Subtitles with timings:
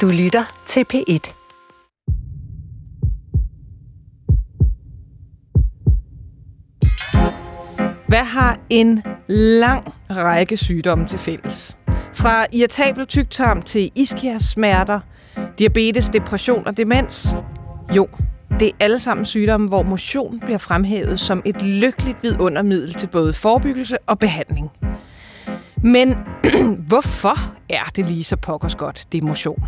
[0.00, 1.34] Du lytter til P1.
[8.08, 11.76] Hvad har en lang række sygdomme til fælles?
[12.14, 15.00] Fra irritabel tyktarm til ischiasmerter,
[15.58, 17.34] diabetes, depression og demens?
[17.96, 18.08] Jo,
[18.60, 23.32] det er alle sammen sygdomme, hvor motion bliver fremhævet som et lykkeligt vidundermiddel til både
[23.32, 24.70] forebyggelse og behandling.
[25.84, 26.16] Men
[26.88, 29.64] hvorfor er det lige så pokkers godt, det er motion?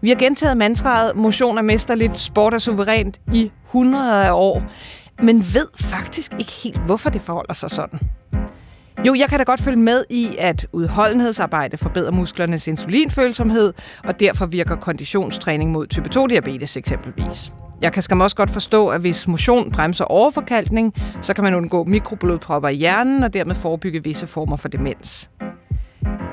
[0.00, 4.62] Vi har gentaget mantraet, motion er mesterligt, sport er suverænt i hundrede af år,
[5.22, 8.00] men ved faktisk ikke helt, hvorfor det forholder sig sådan.
[9.06, 13.72] Jo, jeg kan da godt følge med i, at udholdenhedsarbejde forbedrer musklernes insulinfølsomhed,
[14.04, 17.52] og derfor virker konditionstræning mod type 2-diabetes eksempelvis.
[17.80, 21.84] Jeg kan skam også godt forstå, at hvis motion bremser overforkalkning, så kan man undgå
[21.84, 25.30] mikroblodpropper i hjernen og dermed forebygge visse former for demens.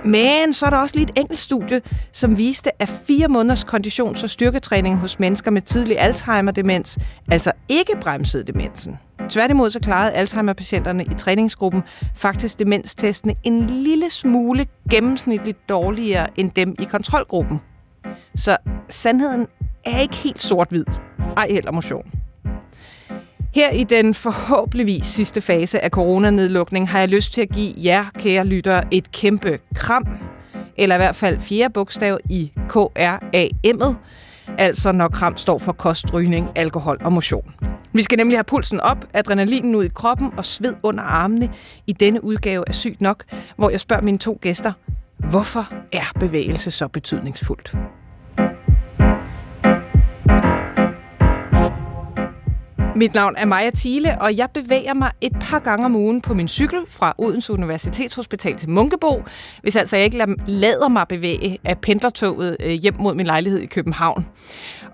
[0.06, 1.82] Men så er der også lige et enkelt studie,
[2.12, 6.98] som viste, at fire måneders konditions- og styrketræning hos mennesker med tidlig Alzheimer-demens
[7.32, 8.98] altså ikke bremsede demensen.
[9.30, 11.84] Tværtimod så klarede Alzheimer-patienterne i træningsgruppen
[12.16, 17.62] faktisk demenstestene en lille smule gennemsnitligt dårligere end dem i kontrolgruppen.
[18.36, 18.58] Så
[18.90, 19.48] sandheden
[19.86, 20.86] er ikke helt sort-hvid.
[21.38, 22.12] Ej heller motion.
[23.56, 28.06] Her i den forhåbentligvis sidste fase af coronanedlukning har jeg lyst til at give jer,
[28.20, 30.08] kære lyttere, et kæmpe kram,
[30.78, 33.96] eller i hvert fald fjerde bogstav i KRAM'et,
[34.58, 37.54] altså når kram står for kost, rygning, alkohol og motion.
[37.94, 41.50] Vi skal nemlig have pulsen op, adrenalinen ud i kroppen og sved under armene
[41.88, 43.24] i denne udgave af Sygt Nok,
[43.56, 44.74] hvor jeg spørger mine to gæster,
[45.18, 47.76] hvorfor er bevægelse så betydningsfuldt?
[53.02, 56.34] Mit navn er Maja Thiele, og jeg bevæger mig et par gange om ugen på
[56.34, 59.24] min cykel fra Odense Universitetshospital til Munkebo,
[59.62, 63.66] hvis altså jeg ikke lader mig bevæge af pendlertoget øh, hjem mod min lejlighed i
[63.66, 64.28] København.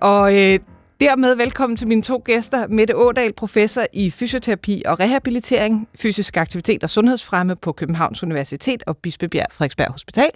[0.00, 0.58] Og øh,
[1.00, 6.84] dermed velkommen til mine to gæster, Mette Ådal, professor i fysioterapi og rehabilitering, fysisk aktivitet
[6.84, 10.30] og sundhedsfremme på Københavns Universitet og Bispebjerg Frederiksberg Hospital.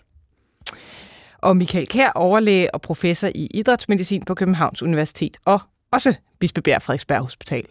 [1.39, 5.61] Og Michael Kær, overlæge og professor i idrætsmedicin på Københavns Universitet og
[5.93, 7.65] også Bispebjerg Frederiksberg Hospital.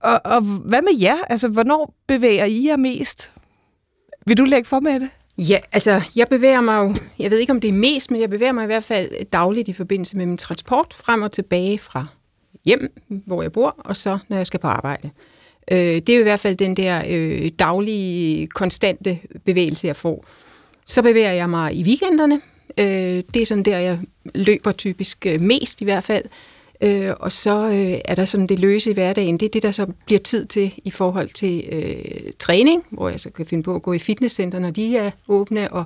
[0.00, 1.16] Og, og hvad med jer?
[1.28, 3.32] Altså, hvornår bevæger I jer mest?
[4.26, 5.08] Vil du lægge for med det?
[5.38, 8.30] Ja, altså, jeg bevæger mig jo, jeg ved ikke om det er mest, men jeg
[8.30, 12.06] bevæger mig i hvert fald dagligt i forbindelse med min transport frem og tilbage fra
[12.64, 15.10] hjem, hvor jeg bor, og så når jeg skal på arbejde.
[15.70, 20.24] Øh, det er jo i hvert fald den der øh, daglige, konstante bevægelse, jeg får.
[20.86, 22.40] Så bevæger jeg mig i weekenderne.
[22.78, 23.98] Øh, det er sådan der, jeg
[24.34, 26.24] løber typisk øh, mest i hvert fald.
[26.82, 29.40] Øh, og så øh, er der sådan det løse i hverdagen.
[29.40, 33.20] Det er det, der så bliver tid til i forhold til øh, træning, hvor jeg
[33.20, 35.84] så kan finde på at gå i fitnesscenter, når de er åbne, og,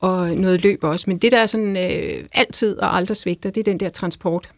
[0.00, 1.04] og noget løb også.
[1.10, 4.50] Men det, der er sådan øh, altid og aldrig svigter, det er den der transport.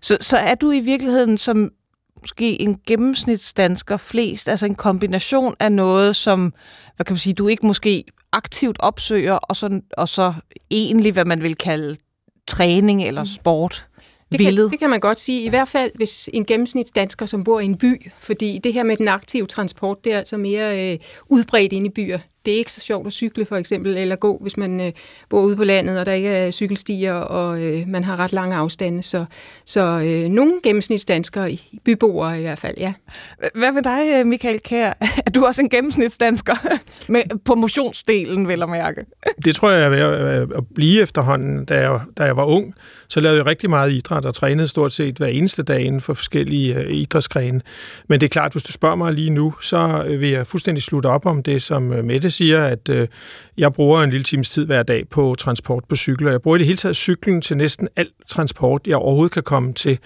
[0.00, 1.70] Så, så er du i virkeligheden som
[2.20, 6.54] måske en gennemsnitsdansker flest, altså en kombination af noget, som,
[6.96, 10.34] hvad kan man sige, du ikke måske aktivt opsøger, og så, og så
[10.70, 11.96] egentlig, hvad man vil kalde
[12.48, 13.26] træning eller mm.
[13.26, 13.86] sport?
[14.32, 15.42] Det kan, det kan man godt sige.
[15.42, 18.96] I hvert fald, hvis en gennemsnitsdansker, som bor i en by, fordi det her med
[18.96, 20.98] den aktive transport, det er altså mere øh,
[21.28, 24.38] udbredt inde i byer det er ikke så sjovt at cykle for eksempel, eller gå,
[24.42, 24.92] hvis man øh,
[25.28, 28.56] bor ude på landet, og der ikke er cykelstier, og øh, man har ret lange
[28.56, 29.02] afstande.
[29.02, 29.24] Så,
[29.64, 32.92] så øh, nogle gennemsnitsdanskere, byboere i hvert fald, ja.
[33.54, 34.92] Hvad med dig, øh, Michael Kær?
[35.26, 36.54] Er du også en gennemsnitsdansker?
[37.08, 39.04] Med, på motionsdelen, vil jeg mærke.
[39.44, 41.64] Det tror jeg er ved at blive efterhånden.
[41.64, 42.74] Da jeg, da jeg var ung,
[43.12, 46.14] så lavede jeg rigtig meget idræt og trænede stort set hver eneste dag inden for
[46.14, 47.60] forskellige øh, idrætsgrene.
[48.08, 50.82] Men det er klart, hvis du spørger mig lige nu, så øh, vil jeg fuldstændig
[50.82, 53.08] slutte op om det, som øh, Mette siger, at øh,
[53.58, 56.56] jeg bruger en lille times tid hver dag på transport på cykel, og jeg bruger
[56.56, 59.98] i det hele taget cyklen til næsten al transport, jeg overhovedet kan komme til.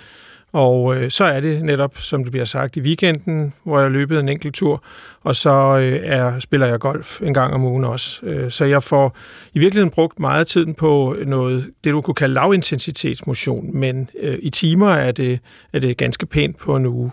[0.57, 4.21] Og øh, så er det netop, som det bliver sagt, i weekenden, hvor jeg løbet
[4.21, 4.85] en enkelt tur,
[5.23, 8.27] og så øh, er, spiller jeg golf en gang om ugen også.
[8.27, 9.17] Øh, så jeg får
[9.55, 14.51] i virkeligheden brugt meget tiden på noget, det du kunne kalde lavintensitetsmotion, men øh, i
[14.51, 15.41] timer er det,
[15.73, 17.11] er det ganske pænt på en uge.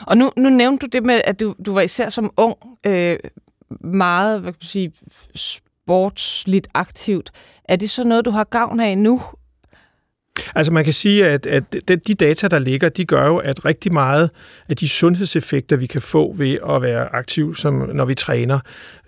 [0.00, 2.56] Og nu, nu nævnte du det med, at du, du var især som ung
[2.86, 3.18] øh,
[3.84, 4.92] meget hvad kan man sige,
[5.34, 7.30] sportsligt aktivt.
[7.64, 9.20] Er det så noget, du har gavn af nu?
[10.54, 11.62] Altså man kan sige, at, at
[12.06, 14.30] de data, der ligger, de gør jo, at rigtig meget
[14.68, 18.58] af de sundhedseffekter, vi kan få ved at være aktiv, som når vi træner,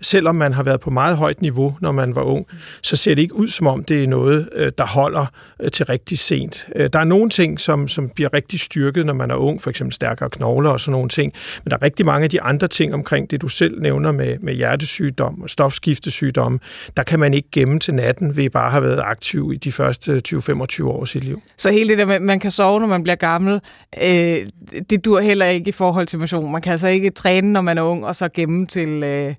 [0.01, 2.45] selvom man har været på meget højt niveau, når man var ung,
[2.81, 5.25] så ser det ikke ud som om, det er noget, øh, der holder
[5.61, 6.67] øh, til rigtig sent.
[6.75, 9.69] Øh, der er nogle ting, som, som bliver rigtig styrket, når man er ung, for
[9.69, 11.33] eksempel stærkere knogler og sådan nogle ting,
[11.63, 14.37] men der er rigtig mange af de andre ting omkring det, du selv nævner med,
[14.39, 16.61] med hjertesygdom og stofskiftesygdom,
[16.97, 19.71] der kan man ikke gemme til natten ved bare at have været aktiv i de
[19.71, 21.41] første 20-25 år sit liv.
[21.57, 23.61] Så hele det der med, at man kan sove, når man bliver gammel,
[24.03, 24.37] øh,
[24.89, 26.51] det dur heller ikke i forhold til motion.
[26.51, 29.33] Man kan altså ikke træne, når man er ung, og så gemme til, øh,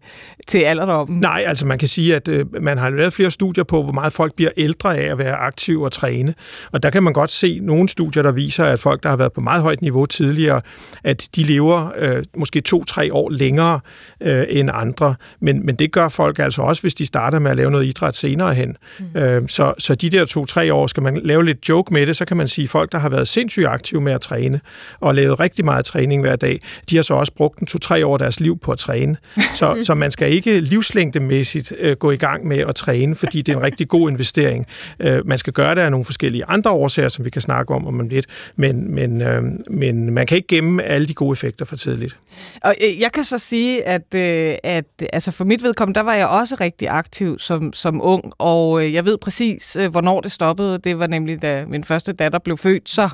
[0.46, 1.20] til alderdommen.
[1.20, 4.12] Nej, altså man kan sige, at øh, man har lavet flere studier på, hvor meget
[4.12, 6.34] folk bliver ældre af at være aktiv og træne.
[6.72, 9.32] Og der kan man godt se nogle studier, der viser, at folk, der har været
[9.32, 10.60] på meget højt niveau tidligere,
[11.04, 13.80] at de lever øh, måske to-tre år længere
[14.20, 15.14] øh, end andre.
[15.40, 18.16] Men, men det gør folk altså også, hvis de starter med at lave noget idræt
[18.16, 18.76] senere hen.
[19.14, 19.20] Mm.
[19.20, 22.24] Øh, så, så de der to-tre år, skal man lave lidt joke med det, så
[22.24, 24.60] kan man sige, at folk, der har været sindssygt aktive med at træne,
[25.00, 28.12] og lavet rigtig meget træning hver dag, de har så også brugt en to-tre år
[28.12, 29.16] af deres liv på at træne.
[29.54, 33.52] Så, så man skal ikke livslængdemæssigt øh, gå i gang med at træne, fordi det
[33.52, 34.66] er en rigtig god investering.
[35.00, 37.86] Øh, man skal gøre det af nogle forskellige andre årsager, som vi kan snakke om
[37.86, 38.26] om lidt,
[38.56, 42.16] men, men, øh, men man kan ikke gemme alle de gode effekter for tidligt.
[42.62, 46.14] Og øh, jeg kan så sige, at, øh, at altså for mit vedkommende, der var
[46.14, 50.32] jeg også rigtig aktiv som, som ung, og øh, jeg ved præcis, øh, hvornår det
[50.32, 50.78] stoppede.
[50.78, 53.08] Det var nemlig, da Øh, min første datter blev født, så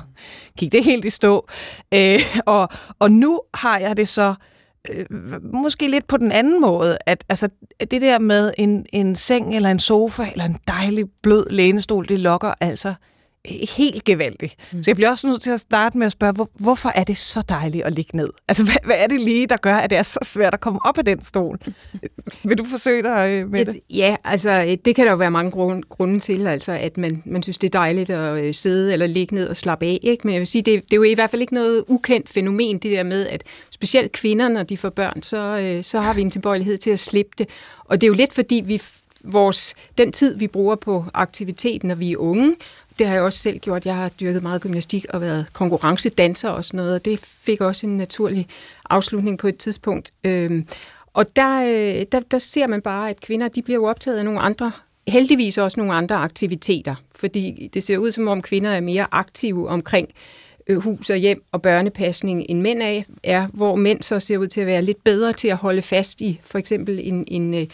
[0.57, 1.47] gik det helt i stå.
[1.93, 4.33] Øh, og, og nu har jeg det så
[4.89, 5.05] øh,
[5.53, 7.49] måske lidt på den anden måde, at altså,
[7.91, 12.19] det der med en, en seng eller en sofa eller en dejlig blød lænestol, det
[12.19, 12.93] lokker altså
[13.77, 14.55] helt gevaldigt.
[14.71, 14.83] Mm.
[14.83, 17.17] Så jeg bliver også nødt til at starte med at spørge, hvor, hvorfor er det
[17.17, 18.29] så dejligt at ligge ned?
[18.47, 20.79] Altså, hvad, hvad er det lige, der gør, at det er så svært at komme
[20.85, 21.59] op af den stol?
[22.43, 23.79] Vil du forsøge dig øh, med Et, det?
[23.89, 27.43] Ja, altså, det kan der jo være mange grunde, grunde til, altså, at man, man
[27.43, 29.99] synes, det er dejligt at øh, sidde eller ligge ned og slappe af.
[30.01, 30.27] Ikke?
[30.27, 32.77] Men jeg vil sige, det, det er jo i hvert fald ikke noget ukendt fænomen,
[32.77, 36.21] det der med, at specielt kvinder, når de får børn, så, øh, så har vi
[36.21, 37.49] en tilbøjelighed til at slippe det.
[37.85, 38.81] Og det er jo lidt fordi, vi
[39.23, 42.55] vores, den tid, vi bruger på aktiviteten, når vi er unge,
[42.99, 43.85] det har jeg også selv gjort.
[43.85, 47.87] Jeg har dyrket meget gymnastik og været konkurrencedanser og sådan noget, og det fik også
[47.87, 48.47] en naturlig
[48.89, 50.11] afslutning på et tidspunkt.
[50.23, 50.67] Øhm,
[51.13, 54.25] og der, øh, der, der ser man bare, at kvinder de bliver jo optaget af
[54.25, 54.71] nogle andre,
[55.07, 59.69] heldigvis også nogle andre aktiviteter, fordi det ser ud som om kvinder er mere aktive
[59.69, 60.09] omkring
[60.67, 64.47] øh, hus og hjem og børnepasning end mænd er, er, hvor mænd så ser ud
[64.47, 67.65] til at være lidt bedre til at holde fast i for eksempel en, en øh,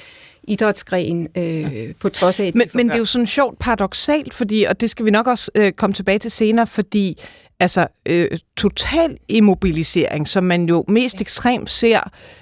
[0.48, 2.52] idrætsgren, øh, på trods af...
[2.56, 5.52] Men, men det er jo sådan sjovt paradoxalt, fordi, og det skal vi nok også
[5.56, 7.18] øh, komme tilbage til senere, fordi
[7.60, 12.00] altså øh, total immobilisering, som man jo mest ekstremt ser.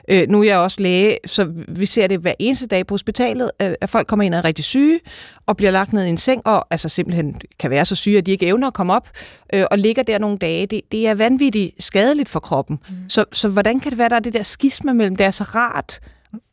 [0.08, 3.52] Øh, nu er jeg også læge, så vi ser det hver eneste dag på hospitalet,
[3.62, 5.00] øh, at folk kommer ind og er rigtig syge,
[5.46, 8.26] og bliver lagt ned i en seng, og altså simpelthen kan være så syge, at
[8.26, 9.10] de ikke evner at komme op,
[9.54, 10.66] øh, og ligger der nogle dage.
[10.66, 12.80] Det, det er vanvittigt skadeligt for kroppen.
[12.90, 12.96] Mm.
[13.10, 15.44] Så, så hvordan kan det være, der er det der skisma mellem, det er så
[15.44, 16.00] rart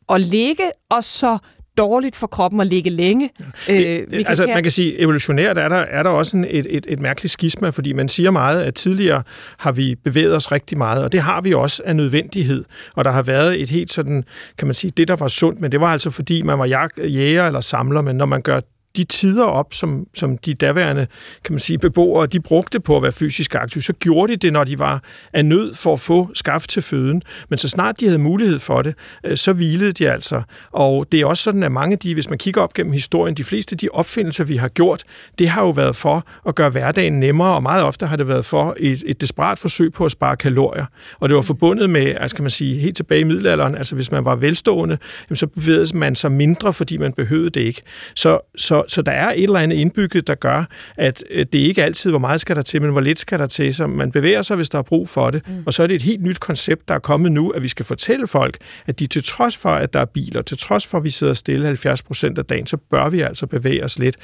[0.09, 1.37] at ligge, og så
[1.77, 3.29] dårligt for kroppen at ligge længe.
[3.69, 6.85] Øh, vi altså, man kan sige, evolutionært er der, er der også en, et, et,
[6.89, 9.23] et mærkeligt skisma, fordi man siger meget, at tidligere
[9.57, 12.63] har vi bevæget os rigtig meget, og det har vi også af nødvendighed.
[12.95, 14.23] Og der har været et helt sådan,
[14.57, 16.65] kan man sige, det der var sundt, men det var altså fordi, man var
[16.97, 18.59] jæger eller samler, men når man gør
[18.97, 21.07] de tider op, som, som de daværende
[21.43, 24.53] kan man sige, beboere de brugte på at være fysisk aktive, så gjorde de det,
[24.53, 25.03] når de var
[25.33, 27.21] af nød for at få skaft til føden.
[27.49, 30.41] Men så snart de havde mulighed for det, øh, så hvilede de altså.
[30.71, 33.35] Og det er også sådan, at mange af de, hvis man kigger op gennem historien,
[33.35, 35.03] de fleste af de opfindelser, vi har gjort,
[35.39, 38.45] det har jo været for at gøre hverdagen nemmere, og meget ofte har det været
[38.45, 40.85] for et, et desperat forsøg på at spare kalorier.
[41.19, 44.11] Og det var forbundet med, altså kan man sige, helt tilbage i middelalderen, altså hvis
[44.11, 44.97] man var velstående,
[45.33, 47.81] så bevægede man sig mindre, fordi man behøvede det ikke.
[48.15, 50.63] Så, så så, der er et eller andet indbygget, der gør,
[50.97, 53.47] at øh, det ikke altid, hvor meget skal der til, men hvor lidt skal der
[53.47, 53.75] til.
[53.75, 55.47] Så man bevæger sig, hvis der er brug for det.
[55.47, 55.63] Mm.
[55.65, 57.85] Og så er det et helt nyt koncept, der er kommet nu, at vi skal
[57.85, 61.03] fortælle folk, at de til trods for, at der er biler, til trods for, at
[61.03, 64.17] vi sidder stille 70 procent af dagen, så bør vi altså bevæge os lidt.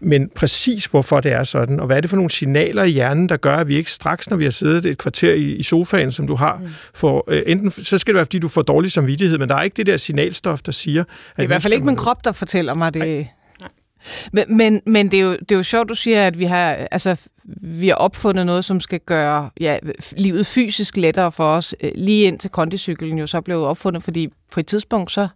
[0.00, 3.28] Men præcis hvorfor det er sådan, og hvad er det for nogle signaler i hjernen,
[3.28, 6.12] der gør, at vi ikke straks, når vi har siddet et kvarter i, i sofaen,
[6.12, 6.68] som du har, mm.
[6.94, 9.62] for, øh, enten, så skal det være, fordi du får dårlig samvittighed, men der er
[9.62, 11.02] ikke det der signalstof, der siger...
[11.02, 13.02] At det er i hvert fald ikke min krop, der fortæller mig det.
[13.02, 13.26] Nej.
[14.32, 16.70] Men, men, men det, er jo, det er jo sjovt, du siger, at vi har,
[16.90, 17.28] altså,
[17.62, 19.78] vi har opfundet noget, som skal gøre ja,
[20.16, 24.60] livet fysisk lettere for os, øh, lige indtil kondicyklen jo så blev opfundet, fordi på
[24.60, 25.28] et tidspunkt så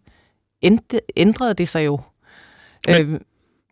[1.16, 2.00] ændrede det sig jo.
[2.86, 3.20] Men, øh,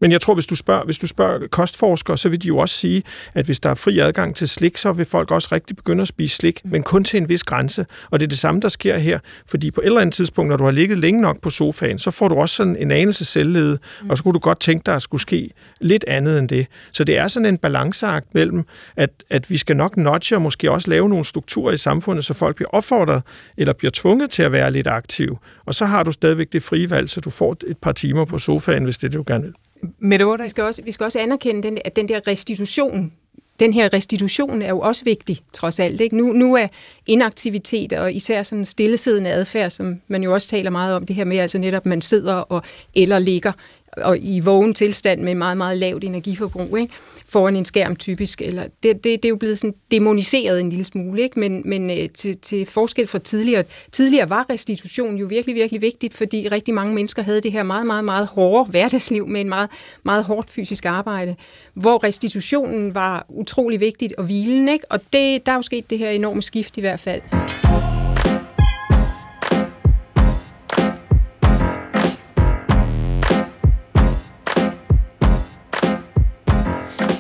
[0.01, 2.75] men jeg tror, hvis du spørger, hvis du spørger kostforskere, så vil de jo også
[2.75, 3.03] sige,
[3.35, 6.09] at hvis der er fri adgang til slik, så vil folk også rigtig begynde at
[6.09, 7.87] spise slik, men kun til en vis grænse.
[8.11, 10.57] Og det er det samme, der sker her, fordi på et eller andet tidspunkt, når
[10.57, 13.79] du har ligget længe nok på sofaen, så får du også sådan en anelse selvlede,
[14.09, 15.51] og så kunne du godt tænke dig, at skulle ske
[15.81, 16.67] lidt andet end det.
[16.93, 18.65] Så det er sådan en balanceakt mellem,
[18.97, 22.35] at, at vi skal nok notche og måske også lave nogle strukturer i samfundet, så
[22.35, 23.23] folk bliver opfordret
[23.57, 25.37] eller bliver tvunget til at være lidt aktive.
[25.67, 28.39] Og så har du stadigvæk det frie valg, så du får et par timer på
[28.39, 29.55] sofaen, hvis det er det, du gerne vil.
[29.99, 33.13] Med vi skal også, vi skal også anerkende, den, at den der restitution,
[33.61, 36.01] den her restitution er jo også vigtig, trods alt.
[36.01, 36.17] Ikke?
[36.17, 36.67] Nu, nu er
[37.07, 41.25] inaktivitet og især sådan stillesiddende adfærd, som man jo også taler meget om, det her
[41.25, 42.63] med, altså netop, man sidder og
[42.95, 43.53] eller ligger
[43.97, 46.79] og i vågen tilstand med meget, meget lavt energiforbrug.
[46.79, 46.95] Ikke?
[47.29, 48.43] foran en skærm typisk.
[48.43, 51.41] Eller det, det, det er jo blevet sådan demoniseret en lille smule, ikke?
[51.41, 53.65] men, men øh, til, til forskel fra tidligere.
[53.93, 57.87] Tidligere var restitution jo virkelig, virkelig vigtigt, fordi rigtig mange mennesker havde det her meget,
[57.87, 59.71] meget, meget hårde hverdagsliv med en meget,
[60.03, 61.37] meget hårdt fysisk arbejde,
[61.75, 64.69] hvor restitutionen var utrolig vigtigt og hvilen.
[64.69, 64.85] Ikke?
[64.91, 67.21] Og det, der er jo sket det her enorme skift i hvert fald.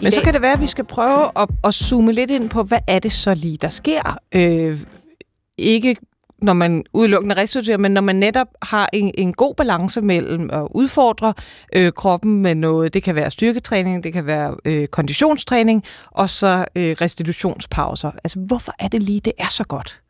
[0.02, 2.62] Men så kan det være, at vi skal prøve at, at zoome lidt ind på,
[2.62, 4.18] hvad er det så lige, der sker?
[4.34, 4.76] Øh,
[5.58, 5.96] ikke
[6.42, 10.68] når man udelukkende restituerer, men når man netop har en, en god balance mellem at
[10.70, 11.34] udfordre
[11.74, 16.64] øh, kroppen med noget, det kan være styrketræning, det kan være øh, konditionstræning, og så
[16.76, 18.10] øh, restitutionspauser.
[18.24, 20.00] Altså, hvorfor er det lige, det er så godt?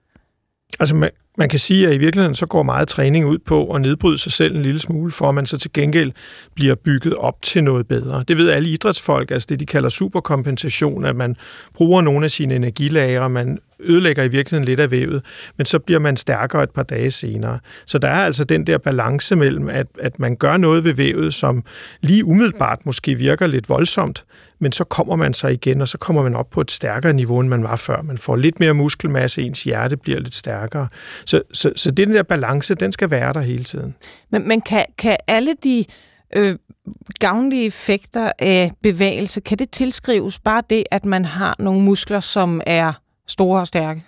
[0.81, 3.81] Altså, man, man kan sige, at i virkeligheden så går meget træning ud på at
[3.81, 6.13] nedbryde sig selv en lille smule, for at man så til gengæld
[6.55, 8.25] bliver bygget op til noget bedre.
[8.29, 11.37] Det ved alle idrætsfolk, altså det de kalder superkompensation, at man
[11.75, 15.25] bruger nogle af sine energilager, man ødelægger i virkeligheden lidt af vævet,
[15.57, 17.59] men så bliver man stærkere et par dage senere.
[17.87, 21.35] Så der er altså den der balance mellem, at, at man gør noget ved vævet,
[21.35, 21.65] som
[22.01, 24.25] lige umiddelbart måske virker lidt voldsomt,
[24.61, 27.41] men så kommer man sig igen, og så kommer man op på et stærkere niveau,
[27.41, 28.03] end man var før.
[28.03, 30.89] Man får lidt mere muskelmasse, ens hjerte bliver lidt stærkere.
[31.25, 33.95] Så, så, så den der balance, den skal være der hele tiden.
[34.31, 35.85] Men, men kan, kan alle de
[36.37, 36.57] øh,
[37.21, 42.61] gavnlige effekter af bevægelse, kan det tilskrives bare det, at man har nogle muskler, som
[42.67, 42.93] er
[43.29, 44.05] store og stærke?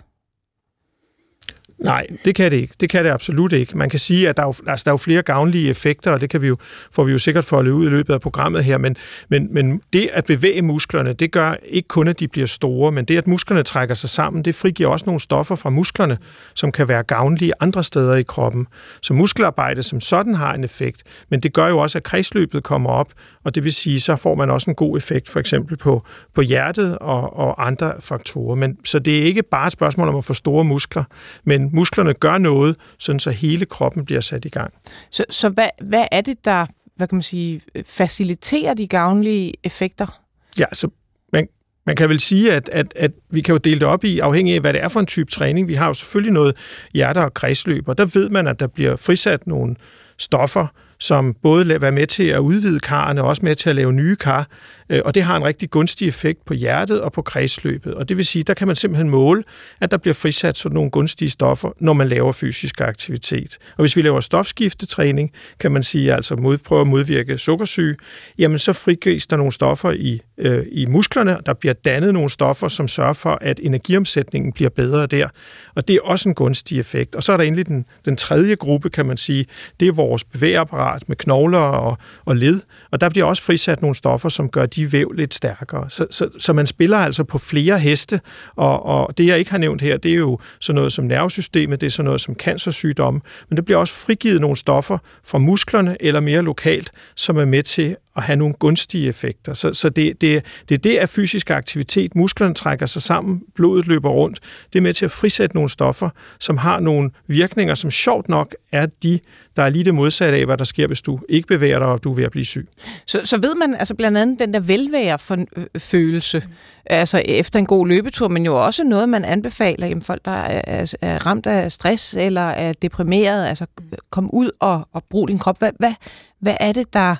[1.81, 2.73] Nej, det kan det ikke.
[2.79, 3.77] Det kan det absolut ikke.
[3.77, 6.21] Man kan sige, at der er jo, altså, der er jo flere gavnlige effekter, og
[6.21, 6.57] det kan vi jo,
[6.91, 8.97] får vi jo sikkert folde ud i løbet af programmet her, men,
[9.29, 13.05] men, men det at bevæge musklerne, det gør ikke kun, at de bliver store, men
[13.05, 16.17] det, at musklerne trækker sig sammen, det frigiver også nogle stoffer fra musklerne,
[16.53, 18.67] som kan være gavnlige andre steder i kroppen.
[19.01, 22.89] Så muskelarbejde som sådan har en effekt, men det gør jo også, at kredsløbet kommer
[22.89, 26.03] op, og det vil sige, så får man også en god effekt for eksempel på,
[26.33, 28.55] på hjertet og, og andre faktorer.
[28.55, 31.03] Men, så det er ikke bare et spørgsmål om at få store muskler,
[31.43, 34.73] men musklerne gør noget, sådan så hele kroppen bliver sat i gang.
[35.09, 40.21] Så, så hvad, hvad er det, der hvad kan man sige, faciliterer de gavnlige effekter?
[40.59, 40.89] Ja, så
[41.33, 41.47] man,
[41.85, 44.55] man kan vel sige, at, at, at vi kan jo dele det op i, afhængig
[44.55, 45.67] af, hvad det er for en type træning.
[45.67, 46.55] Vi har jo selvfølgelig noget
[46.93, 49.75] hjerte- og kredsløb, og der ved man, at der bliver frisat nogle
[50.17, 50.67] stoffer,
[50.99, 53.93] som både vil være med til at udvide karrene og også med til at lave
[53.93, 54.47] nye kar,
[54.91, 57.93] Øh, og det har en rigtig gunstig effekt på hjertet og på kredsløbet.
[57.93, 59.43] Og det vil sige, der kan man simpelthen måle,
[59.81, 63.57] at der bliver frisat sådan nogle gunstige stoffer, når man laver fysisk aktivitet.
[63.77, 67.95] Og hvis vi laver stofskiftetræning, kan man sige, altså mod, prøve at modvirke sukkersyge,
[68.37, 72.67] jamen så frigives der nogle stoffer i, øh, i musklerne, der bliver dannet nogle stoffer,
[72.67, 75.27] som sørger for, at energiomsætningen bliver bedre der.
[75.75, 77.15] Og det er også en gunstig effekt.
[77.15, 79.45] Og så er der endelig den, den tredje gruppe, kan man sige,
[79.79, 82.59] det er vores bevægeapparat, med knogler og, og led,
[82.91, 85.89] og der bliver også frisat nogle stoffer, som gør de væv lidt stærkere.
[85.89, 88.21] Så, så, så man spiller altså på flere heste,
[88.55, 91.81] og, og det jeg ikke har nævnt her, det er jo sådan noget som nervesystemet,
[91.81, 95.97] det er sådan noget som cancersygdomme, men der bliver også frigivet nogle stoffer fra musklerne
[95.99, 99.53] eller mere lokalt, som er med til at have nogle gunstige effekter.
[99.53, 103.87] Så, så det, det, det er det, at fysisk aktivitet, musklerne trækker sig sammen, blodet
[103.87, 104.39] løber rundt,
[104.73, 108.55] det er med til at frisætte nogle stoffer, som har nogle virkninger, som sjovt nok
[108.71, 109.19] er de,
[109.55, 112.03] der er lige det modsatte af, hvad der sker, hvis du ikke bevæger dig, og
[112.03, 112.67] du er ved at blive syg.
[113.05, 116.53] Så, så ved man altså blandt andet den der velværefølelse, mm.
[116.85, 120.61] altså efter en god løbetur, men jo også noget, man anbefaler jamen folk, der er,
[120.67, 123.65] er, er ramt af stress eller er deprimeret, altså
[124.09, 125.59] kom ud og, og brug din krop.
[125.59, 125.93] Hvad, hvad,
[126.39, 127.15] hvad er det, der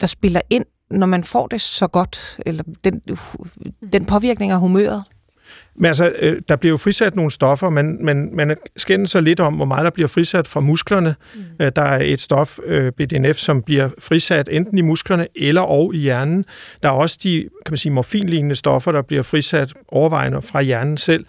[0.00, 3.00] der spiller ind, når man får det så godt, eller den,
[3.92, 5.04] den påvirkning af humøret?
[5.76, 9.40] Men altså, øh, der bliver jo frisat nogle stoffer, men, men man skændes så lidt
[9.40, 11.14] om, hvor meget der bliver frisat fra musklerne.
[11.34, 11.40] Mm.
[11.60, 15.94] Øh, der er et stof, øh, BDNF, som bliver frisat enten i musklerne eller og
[15.94, 16.44] i hjernen.
[16.82, 20.96] Der er også de, kan man sige, morfinlignende stoffer, der bliver frisat overvejende fra hjernen
[20.96, 21.24] selv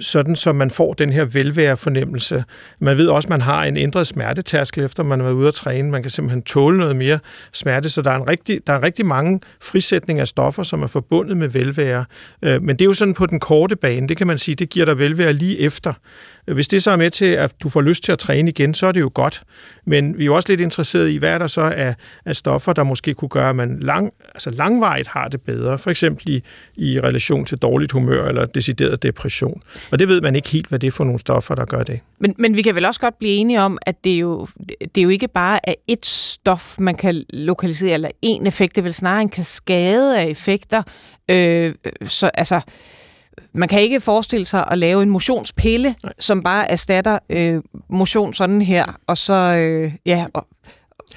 [0.00, 2.44] sådan så man får den her velværefornemmelse.
[2.80, 5.54] Man ved også, at man har en ændret smertetærskel, efter man har været ude at
[5.54, 5.90] træne.
[5.90, 7.18] Man kan simpelthen tåle noget mere
[7.52, 10.86] smerte, så der er en rigtig, der er rigtig mange frisætninger af stoffer, som er
[10.86, 12.04] forbundet med velvære.
[12.42, 14.70] Øh, men det er jo sådan på den korte bane, det kan man sige, det
[14.70, 15.92] giver dig velvære lige efter.
[16.46, 18.86] Hvis det så er med til, at du får lyst til at træne igen, så
[18.86, 19.42] er det jo godt.
[19.84, 22.72] Men vi er jo også lidt interesseret i, hvad er der så af, af stoffer,
[22.72, 25.78] der måske kunne gøre, at man lang, altså langvejt har det bedre.
[25.78, 26.42] For eksempel i,
[26.76, 29.62] i relation til dårligt humør eller decideret depression.
[29.90, 32.00] Og det ved man ikke helt, hvad det er for nogle stoffer, der gør det.
[32.18, 34.98] Men, men vi kan vel også godt blive enige om, at det er jo, det
[34.98, 38.74] er jo ikke bare er et stof, man kan lokalisere, eller en effekt.
[38.74, 40.82] Det er vel snarere en kaskade af effekter.
[41.30, 41.74] Øh,
[42.06, 42.60] så altså
[43.56, 46.12] man kan ikke forestille sig at lave en motionspille, Nej.
[46.18, 50.46] som bare erstatter øh, motion sådan her, og så, øh, ja, og,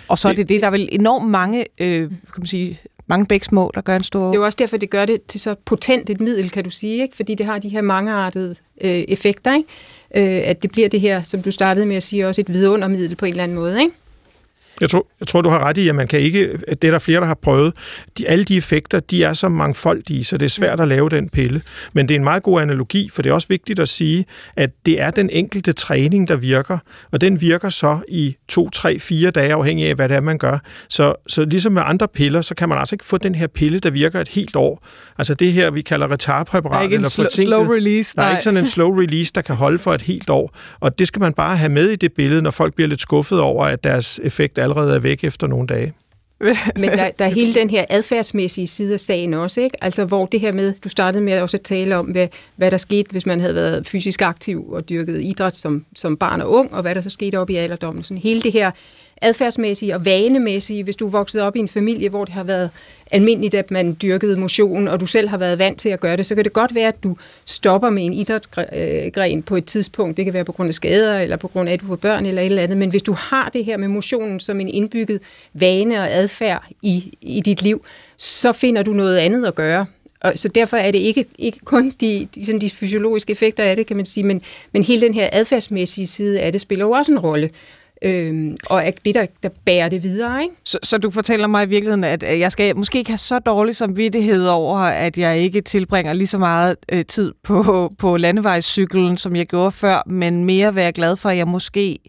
[0.08, 0.62] og så det, er det det.
[0.62, 4.25] Der er vel enormt mange, øh, kan man sige, mange bæksmå, der gør en stor...
[4.25, 6.69] Det er jo også derfor, det gør det til så potent et middel, kan du
[6.69, 7.15] sige, ikke?
[7.15, 10.41] fordi det har de her mangeartede øh, effekter, ikke?
[10.41, 13.15] Øh, at det bliver det her, som du startede med at sige, også et vidundermiddel
[13.15, 13.81] på en eller anden måde.
[13.81, 13.96] Ikke?
[14.81, 17.00] Jeg tror, jeg tror, du har ret i, at man kan ikke, det er der
[17.00, 17.74] flere, der har prøvet.
[18.17, 21.29] De, alle de effekter, de er så mangfoldige, så det er svært at lave den
[21.29, 21.62] pille.
[21.93, 24.69] Men det er en meget god analogi, for det er også vigtigt at sige, at
[24.86, 26.77] det er den enkelte træning, der virker,
[27.12, 30.38] og den virker så i to, tre, fire dage, afhængig af, hvad det er, man
[30.38, 30.57] gør.
[30.89, 33.79] Så, så ligesom med andre piller, så kan man altså ikke få den her pille,
[33.79, 34.86] der virker et helt år.
[35.17, 36.83] Altså det her, vi kalder retardpræparat.
[36.93, 38.15] eller sl- slow release.
[38.15, 40.55] Der er ikke sådan en slow release, der kan holde for et helt år.
[40.79, 43.39] Og det skal man bare have med i det billede, når folk bliver lidt skuffet
[43.39, 45.94] over, at deres effekt er allerede er væk efter nogle dage.
[46.76, 49.84] Men der, der er hele den her adfærdsmæssige side af sagen også, ikke?
[49.84, 52.78] Altså hvor det her med, du startede med også at tale om, hvad, hvad der
[52.78, 56.74] skete, hvis man havde været fysisk aktiv og dyrket idræt som, som barn og ung,
[56.74, 58.04] og hvad der så skete op i alderdommen.
[58.04, 58.72] Sådan hele det her
[59.22, 62.70] adfærdsmæssige og vanemæssige, hvis du er vokset op i en familie, hvor det har været
[63.12, 66.26] almindeligt, at man dyrkede motion, og du selv har været vant til at gøre det,
[66.26, 70.18] så kan det godt være, at du stopper med en idrætsgren øh, på et tidspunkt.
[70.18, 72.26] Det kan være på grund af skader, eller på grund af, at du får børn,
[72.26, 72.78] eller et eller andet.
[72.78, 75.22] Men hvis du har det her med motionen som en indbygget
[75.54, 77.86] vane og adfærd i, i dit liv,
[78.18, 79.86] så finder du noget andet at gøre.
[80.22, 83.76] Og så derfor er det ikke, ikke kun de, de, sådan de fysiologiske effekter af
[83.76, 86.92] det, kan man sige, men, men hele den her adfærdsmæssige side af det spiller jo
[86.92, 87.50] også en rolle.
[88.01, 90.44] Øhm, og at det, der, der bærer det videre.
[90.44, 90.56] Ikke?
[90.63, 93.75] Så, så du fortæller mig i virkeligheden, at jeg skal måske ikke have så dårlig
[93.75, 99.36] samvittighed over, at jeg ikke tilbringer lige så meget øh, tid på, på landevejscyklen, som
[99.36, 102.00] jeg gjorde før, men mere være glad for, at jeg måske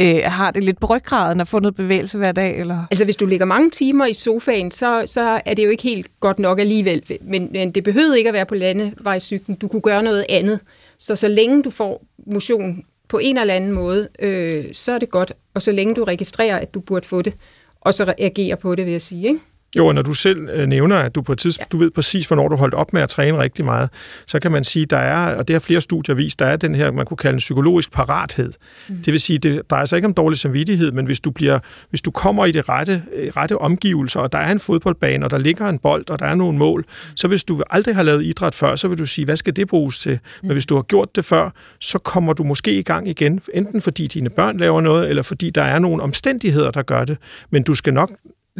[0.00, 2.58] øh, har det lidt på ryggraden og få noget bevægelse hver dag?
[2.58, 2.84] Eller?
[2.90, 6.06] Altså hvis du ligger mange timer i sofaen, så, så er det jo ikke helt
[6.20, 7.02] godt nok alligevel.
[7.20, 9.56] Men, men det behøver ikke at være på landevejscyklen.
[9.56, 10.60] Du kunne gøre noget andet.
[10.98, 15.10] Så så længe du får motion på en eller anden måde, øh, så er det
[15.10, 15.32] godt.
[15.54, 17.34] Og så længe du registrerer, at du burde få det,
[17.80, 19.28] og så reagerer på det, vil jeg sige.
[19.28, 19.40] Ikke?
[19.76, 21.78] Jo, og når du selv øh, nævner, at du på et tidspunkt, ja.
[21.78, 23.90] du ved præcis, hvornår du holdt op med at træne rigtig meget,
[24.26, 26.74] så kan man sige, der er, og det har flere studier vist, der er den
[26.74, 28.52] her, man kunne kalde en psykologisk parathed.
[28.88, 28.96] Mm.
[28.96, 31.58] Det vil sige, det drejer sig ikke om dårlig samvittighed, men hvis du, bliver,
[31.90, 35.30] hvis du kommer i det rette, øh, rette omgivelser, og der er en fodboldbane, og
[35.30, 38.24] der ligger en bold, og der er nogle mål, så hvis du aldrig har lavet
[38.24, 40.12] idræt før, så vil du sige, hvad skal det bruges til?
[40.12, 40.46] Mm.
[40.46, 43.80] Men hvis du har gjort det før, så kommer du måske i gang igen, enten
[43.80, 47.18] fordi dine børn laver noget, eller fordi der er nogle omstændigheder, der gør det.
[47.50, 48.10] Men du skal nok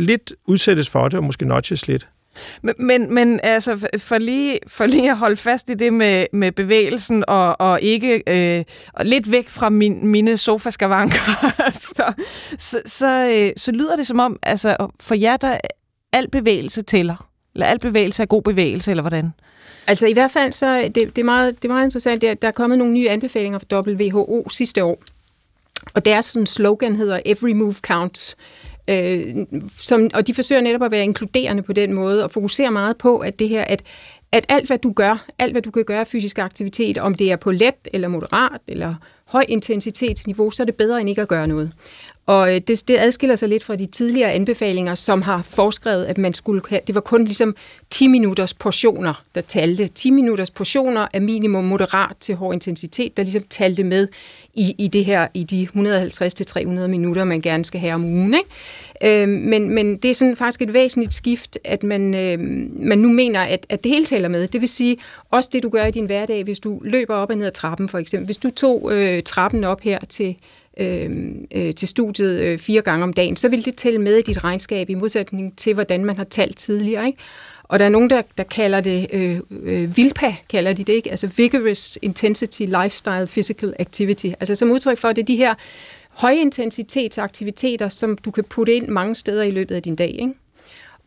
[0.01, 2.09] lidt udsættes for det, og måske notches lidt.
[2.63, 6.53] Men, men, men altså, for lige, for lige at holde fast i det med, med
[6.53, 11.53] bevægelsen, og, og ikke øh, og lidt væk fra min, mine sofaskavanker,
[11.97, 12.13] så,
[12.59, 15.59] så, så, øh, så lyder det som om, altså, for jer, der
[16.13, 17.29] al bevægelse tæller.
[17.55, 19.33] Eller al bevægelse er god bevægelse, eller hvordan?
[19.87, 22.49] Altså i hvert fald, så det, det, er, meget, det er meget interessant, der, der
[22.49, 25.03] er kommet nogle nye anbefalinger fra WHO sidste år.
[25.95, 28.37] Og deres sådan slogan hedder Every Move Counts.
[28.37, 29.47] Øh, Øh,
[29.79, 33.19] som, og de forsøger netop at være inkluderende på den måde, og fokuserer meget på,
[33.19, 33.83] at det her, at,
[34.33, 37.33] at alt hvad du gør, alt hvad du kan gøre af fysisk aktivitet, om det
[37.33, 41.29] er på let eller moderat eller høj intensitetsniveau, så er det bedre end ikke at
[41.29, 41.73] gøre noget.
[42.29, 46.19] Og øh, det, det adskiller sig lidt fra de tidligere anbefalinger, som har foreskrevet, at
[46.19, 47.57] man skulle have, det var kun ligesom
[47.91, 49.89] 10 minutters portioner, der talte.
[49.89, 54.09] 10 minutters portioner af minimum moderat til hård intensitet, der ligesom talte med
[54.55, 58.35] i, i det her, i de 150-300 minutter, man gerne skal have om ugen.
[58.35, 59.23] Ikke?
[59.23, 62.39] Øh, men, men det er sådan faktisk et væsentligt skift, at man, øh,
[62.89, 64.49] man nu mener, at, at det hele tæller med.
[64.49, 64.97] Det vil sige,
[65.31, 67.89] også det du gør i din hverdag, hvis du løber op og ned ad trappen
[67.89, 68.27] for eksempel.
[68.27, 70.37] Hvis du tog øh, trappen op her til
[70.79, 71.11] øh,
[71.55, 74.45] øh, til studiet øh, fire gange om dagen, så vil det tælle med i dit
[74.45, 77.07] regnskab, i modsætning til, hvordan man har talt tidligere.
[77.07, 77.19] Ikke?
[77.65, 81.11] Og der er nogen, der, der kalder det, øh, øh, VILPA kalder de det, ikke?
[81.11, 85.55] altså Vigorous Intensity Lifestyle Physical Activity, altså som udtryk for, at det er de her
[86.11, 90.17] højintensitetsaktiviteter, som du kan putte ind mange steder i løbet af din dag.
[90.21, 90.35] Ikke?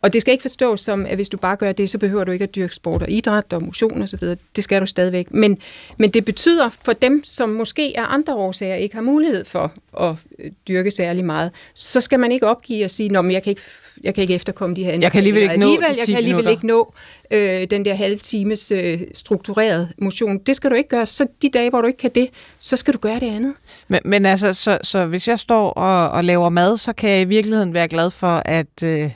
[0.01, 2.31] Og det skal ikke forstås som, at hvis du bare gør det, så behøver du
[2.31, 4.19] ikke at dyrke sport og idræt og motion osv.
[4.55, 5.33] Det skal du stadigvæk.
[5.33, 5.57] Men,
[5.97, 10.15] men det betyder for dem, som måske af andre årsager ikke har mulighed for at
[10.39, 13.61] øh, dyrke særlig meget, så skal man ikke opgive og sige, at jeg kan ikke,
[14.03, 16.47] jeg kan ikke efterkomme de her Jeg kan alligevel ikke nå alligevel, Jeg kan alligevel
[16.49, 16.93] ikke nå
[17.31, 20.37] øh, den der halve times øh, struktureret motion.
[20.37, 21.05] Det skal du ikke gøre.
[21.05, 23.53] Så de dage, hvor du ikke kan det, så skal du gøre det andet.
[23.87, 27.21] Men, men altså, så, så hvis jeg står og, og laver mad, så kan jeg
[27.21, 28.83] i virkeligheden være glad for, at...
[28.83, 29.11] Øh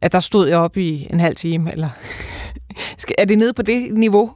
[0.00, 1.88] at der stod jeg op i en halv time, eller
[3.18, 4.32] er det nede på det niveau?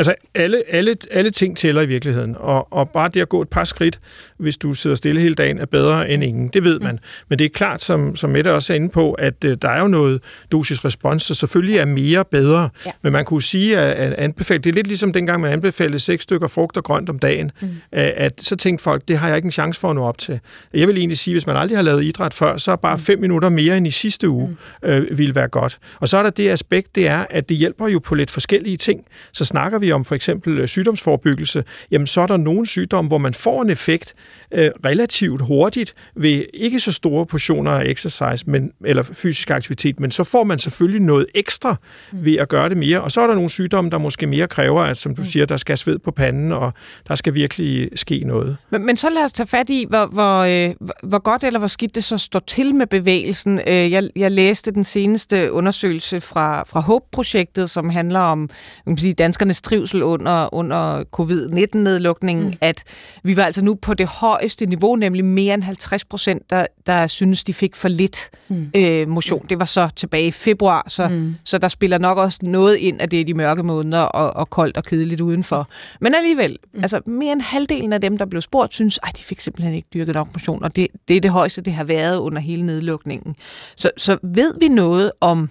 [0.00, 3.48] Altså, alle, alle, alle ting tæller i virkeligheden, og, og bare det at gå et
[3.48, 4.00] par skridt,
[4.38, 6.48] hvis du sidder stille hele dagen, er bedre end ingen.
[6.48, 6.98] Det ved man.
[7.28, 9.80] Men det er klart, som, som Mette også er inde på, at uh, der er
[9.80, 12.68] jo noget dosis-respons, så selvfølgelig er mere bedre.
[12.86, 12.90] Ja.
[13.02, 16.22] Men man kunne sige, at, at anbefale, det er lidt ligesom dengang, man anbefalede seks
[16.22, 17.68] stykker frugt og grønt om dagen, mm.
[17.92, 20.18] at, at så tænkte folk, det har jeg ikke en chance for at nå op
[20.18, 20.40] til.
[20.74, 23.02] Jeg vil egentlig sige, hvis man aldrig har lavet idræt før, så er bare mm.
[23.02, 24.88] fem minutter mere end i sidste uge mm.
[24.88, 25.78] øh, ville være godt.
[26.00, 28.76] Og så er der det aspekt, det er, at det hjælper jo på lidt forskellige
[28.76, 29.04] ting.
[29.32, 33.18] Så snakker vi om for eksempel øh, sygdomsforebyggelse, jamen så er der nogle sygdomme, hvor
[33.18, 34.14] man får en effekt
[34.54, 40.10] øh, relativt hurtigt ved ikke så store portioner af exercise men, eller fysisk aktivitet, men
[40.10, 41.76] så får man selvfølgelig noget ekstra
[42.12, 42.24] mm.
[42.24, 43.00] ved at gøre det mere.
[43.00, 45.26] Og så er der nogle sygdomme, der måske mere kræver, at som du mm.
[45.26, 46.72] siger, der skal sved på panden, og
[47.08, 48.56] der skal virkelig ske noget.
[48.70, 51.68] Men, men så lad os tage fat i, hvor, hvor, øh, hvor godt eller hvor
[51.68, 53.60] skidt det så står til med bevægelsen.
[53.66, 58.50] Jeg, jeg læste den seneste undersøgelse fra, fra HOPE-projektet, som handler om
[58.86, 62.52] man sige, danskernes trivsel under, under covid-19-nedlukningen, mm.
[62.60, 62.84] at
[63.22, 67.06] vi var altså nu på det højeste niveau, nemlig mere end 50 procent, der, der
[67.06, 68.70] synes, de fik for lidt mm.
[68.76, 69.46] øh, motion.
[69.48, 71.34] Det var så tilbage i februar, så, mm.
[71.44, 74.50] så der spiller nok også noget ind, at det er de mørke måneder og, og
[74.50, 75.68] koldt og kedeligt udenfor.
[76.00, 76.80] Men alligevel, mm.
[76.82, 79.88] altså mere end halvdelen af dem, der blev spurgt, synes, at de fik simpelthen ikke
[79.94, 83.36] dyrket nok motion, og det, det er det højeste, det har været under hele nedlukningen.
[83.76, 85.50] Så, så ved vi noget om,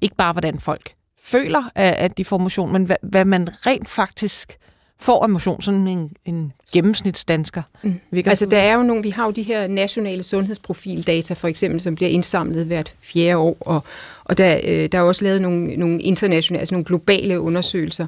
[0.00, 4.58] ikke bare hvordan folk føler, at de får motion, men hvad, hvad man rent faktisk
[5.00, 7.62] får af motion, sådan en, en gennemsnitsdansker.
[7.82, 7.94] Mm.
[8.12, 11.94] Altså der er jo nogle, vi har jo de her nationale sundhedsprofildata for eksempel, som
[11.94, 13.84] bliver indsamlet hvert fjerde år, og,
[14.24, 18.06] og der, øh, der er også lavet nogle, nogle internationale, altså nogle globale undersøgelser,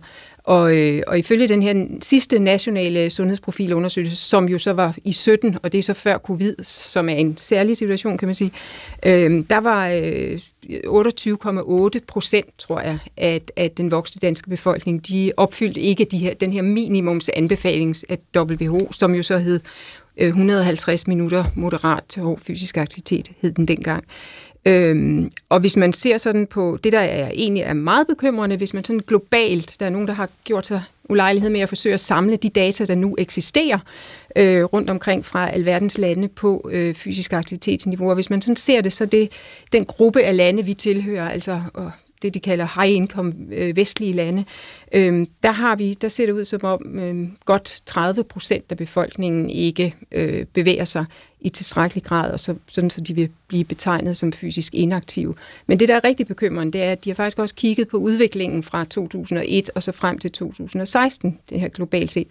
[0.49, 5.59] og, øh, og ifølge den her sidste nationale sundhedsprofilundersøgelse, som jo så var i 17,
[5.63, 8.53] og det er så før covid, som er en særlig situation, kan man sige,
[9.07, 15.33] øh, der var øh, 28,8 procent, tror jeg, at, at den voksne danske befolkning, de
[15.37, 18.19] opfyldte ikke de her, den her minimumsanbefaling af
[18.55, 19.61] WHO, som jo så hed
[20.17, 24.05] øh, 150 minutter moderat til hård fysisk aktivitet, hed den dengang.
[24.67, 28.75] Øhm, og hvis man ser sådan på det, der er egentlig er meget bekymrende, hvis
[28.75, 32.01] man sådan globalt, der er nogen, der har gjort sig ulejlighed med at forsøge at
[32.01, 33.79] samle de data, der nu eksisterer
[34.37, 38.09] øh, rundt omkring fra alverdens lande på øh, fysisk aktivitetsniveau.
[38.09, 39.33] Og hvis man sådan ser det, så det
[39.73, 41.91] den gruppe af lande, vi tilhører, altså og
[42.23, 44.45] det, de kalder high income øh, vestlige lande,
[44.95, 48.77] øh, der har vi, der ser det ud som om øh, godt 30 procent af
[48.77, 51.05] befolkningen ikke øh, bevæger sig
[51.41, 55.35] i tilstrækkelig grad, og så, sådan så de vil blive betegnet som fysisk inaktive.
[55.67, 57.97] Men det, der er rigtig bekymrende, det er, at de har faktisk også kigget på
[57.97, 62.29] udviklingen fra 2001 og så frem til 2016, det her globalt set.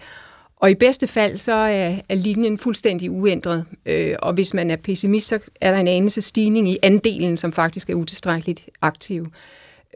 [0.59, 3.65] Og i bedste fald, så er, er linjen fuldstændig uændret.
[3.85, 7.51] Øh, og hvis man er pessimist, så er der en anelse stigning i andelen, som
[7.53, 9.27] faktisk er utilstrækkeligt aktiv.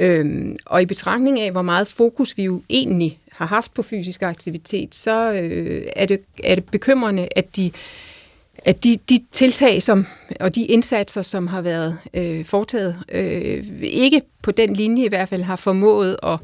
[0.02, 4.22] Øhm, og i betragtning af, hvor meget fokus vi jo egentlig har haft på fysisk
[4.22, 7.72] aktivitet, så øh, er, det, er det bekymrende, at de
[8.66, 10.06] at de, de tiltag som,
[10.40, 15.30] og de indsatser, som har været øh, foretaget, øh, ikke på den linje i hvert
[15.30, 16.40] fald har formået at,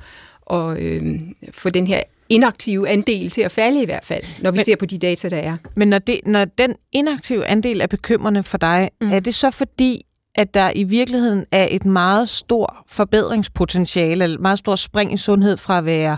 [0.51, 1.19] at øh,
[1.51, 4.75] få den her inaktive andel til at falde i hvert fald, når vi men, ser
[4.75, 5.57] på de data, der er.
[5.75, 9.11] Men når, det, når den inaktive andel er bekymrende for dig, mm.
[9.11, 10.05] er det så fordi,
[10.37, 15.17] at der i virkeligheden er et meget stort forbedringspotentiale, eller et meget stort spring i
[15.17, 16.17] sundhed fra at være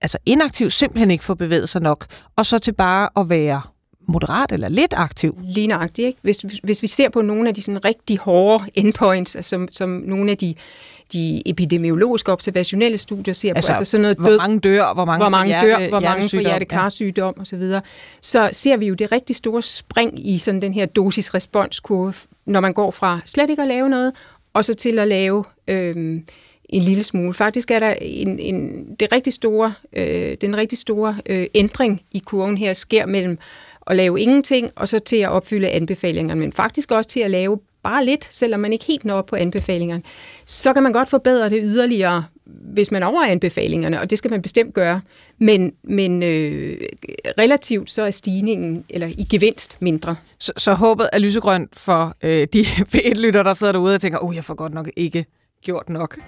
[0.00, 2.06] altså inaktiv, simpelthen ikke få bevæget sig nok,
[2.36, 3.62] og så til bare at være
[4.08, 5.38] moderat eller lidt aktiv.
[5.42, 6.18] Lige nøjagtigt, ikke?
[6.22, 9.90] Hvis, hvis vi ser på nogle af de sådan rigtig hårde endpoints, altså, som, som
[9.90, 10.54] nogle af de
[11.12, 15.04] de epidemiologiske observationelle studier ser altså, på, altså sådan noget død, hvor mange dør, hvor
[15.04, 17.42] mange, hvor mange hjerte, dør, hvor mange får hjertekarsygdom ja.
[17.42, 17.62] osv.,
[18.20, 22.14] så ser vi jo det rigtig store spring i sådan den her dosis-responskurve,
[22.46, 24.12] når man går fra slet ikke at lave noget,
[24.54, 26.24] og så til at lave øhm,
[26.68, 27.34] en lille smule.
[27.34, 32.18] Faktisk er der en, en, det rigtig store, øh, den rigtig store øh, ændring i
[32.18, 33.38] kurven her sker mellem
[33.86, 37.58] at lave ingenting, og så til at opfylde anbefalingerne, men faktisk også til at lave
[37.84, 40.02] bare lidt, selvom man ikke helt når op på anbefalingerne,
[40.46, 44.42] så kan man godt forbedre det yderligere hvis man over anbefalingerne, og det skal man
[44.42, 45.00] bestemt gøre,
[45.38, 46.76] men, men øh,
[47.38, 50.16] relativt så er stigningen, eller i gevinst, mindre.
[50.38, 52.94] Så, så håbet er lysegrønt for øh, de p
[53.32, 55.26] der sidder derude og tænker, oh, jeg får godt nok ikke
[55.62, 56.18] gjort nok.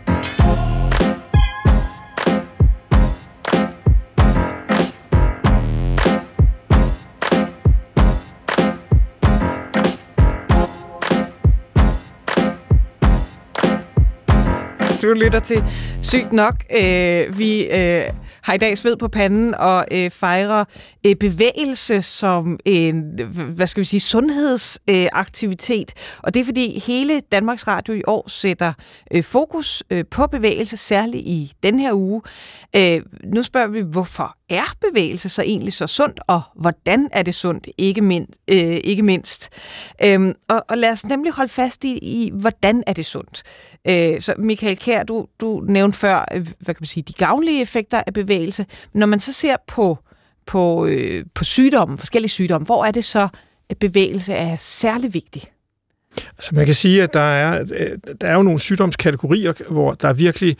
[15.07, 15.65] Du lytter til
[16.03, 16.55] Sygt Nok.
[16.83, 18.03] Øh, vi øh,
[18.43, 20.65] har i dag sved på panden og øh, fejrer
[21.07, 23.21] øh, bevægelse som en,
[23.55, 25.93] hvad skal vi sige, sundhedsaktivitet.
[25.97, 28.73] Øh, og det er fordi hele Danmarks Radio i år sætter
[29.11, 32.23] øh, fokus øh, på bevægelse, særligt i den her uge.
[32.77, 37.35] Øh, nu spørger vi, hvorfor er bevægelse så egentlig så sundt, og hvordan er det
[37.35, 39.49] sundt, ikke, mind, øh, ikke mindst.
[40.05, 43.43] Øhm, og, og lad os nemlig holde fast i, i hvordan er det sundt.
[43.89, 47.63] Øh, så Michael Kær, du, du nævnte før, øh, hvad kan man sige, de gavnlige
[47.63, 48.67] effekter af bevægelse.
[48.93, 49.99] Når man så ser på,
[50.47, 53.29] på, øh, på sygdomme, forskellige sygdomme, hvor er det så,
[53.71, 55.43] at bevægelse er særlig vigtig?
[56.39, 57.87] Altså man kan sige, at der er, øh,
[58.21, 60.57] der er jo nogle sygdomskategorier, hvor der er virkelig,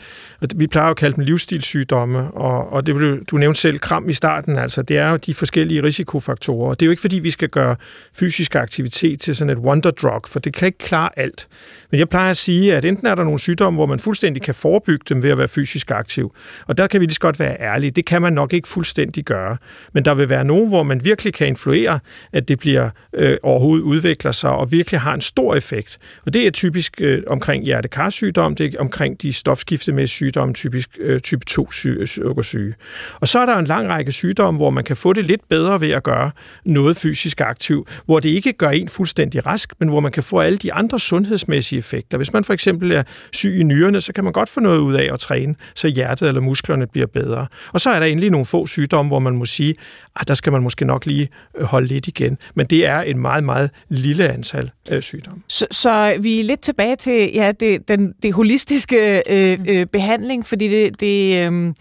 [0.55, 4.13] vi plejer at kalde dem livsstilssygdomme, og, og det blev, du nævnte selv kram i
[4.13, 6.73] starten, altså det er jo de forskellige risikofaktorer.
[6.73, 7.75] Det er jo ikke fordi, vi skal gøre
[8.13, 11.47] fysisk aktivitet til sådan et wonder drug, for det kan ikke klare alt.
[11.91, 14.55] Men jeg plejer at sige, at enten er der nogle sygdomme, hvor man fuldstændig kan
[14.55, 16.35] forebygge dem ved at være fysisk aktiv,
[16.67, 17.91] og der kan vi lige så godt være ærlige.
[17.91, 19.57] Det kan man nok ikke fuldstændig gøre.
[19.93, 21.99] Men der vil være nogen, hvor man virkelig kan influere,
[22.33, 25.97] at det bliver øh, overhovedet udvikler sig, og virkelig har en stor effekt.
[26.25, 31.19] Og det er typisk øh, omkring hjertekarsygdom, det er omkring de stofskiftemæssige sygdomme, typisk øh,
[31.19, 32.75] type 2 øh, sukkersyge.
[33.19, 35.81] Og så er der en lang række sygdomme, hvor man kan få det lidt bedre
[35.81, 36.31] ved at gøre
[36.65, 40.39] noget fysisk aktiv, hvor det ikke gør en fuldstændig rask, men hvor man kan få
[40.39, 42.17] alle de andre sundhedsmæssige effekter.
[42.17, 44.93] Hvis man for eksempel er syg i nyrerne, så kan man godt få noget ud
[44.93, 47.47] af at træne, så hjertet eller musklerne bliver bedre.
[47.73, 49.75] Og så er der endelig nogle få sygdomme, hvor man må sige,
[50.19, 52.37] at der skal man måske nok lige øh, holde lidt igen.
[52.55, 55.36] Men det er et meget, meget lille antal øh, sygdomme.
[55.47, 60.45] Så, så vi er lidt tilbage til ja, det, den, det holistiske øh, øh, behandling,
[60.45, 61.73] fordi det, det øh,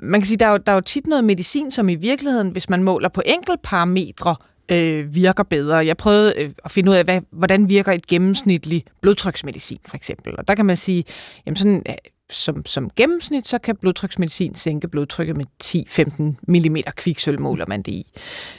[0.00, 2.48] man kan sige, der er, jo, der er jo tit noget medicin, som i virkeligheden,
[2.48, 4.36] hvis man måler på enkelt parametre,
[4.68, 5.76] øh, virker bedre.
[5.76, 10.34] Jeg prøvede øh, at finde ud af, hvad, hvordan virker et gennemsnitligt blodtryksmedicin, for eksempel.
[10.38, 11.04] Og der kan man sige,
[11.46, 11.82] jamen sådan,
[12.30, 17.92] som, som gennemsnit, så kan blodtryksmedicin sænke blodtrykket med 10-15 mm kviksøl, måler man det
[17.92, 18.12] i.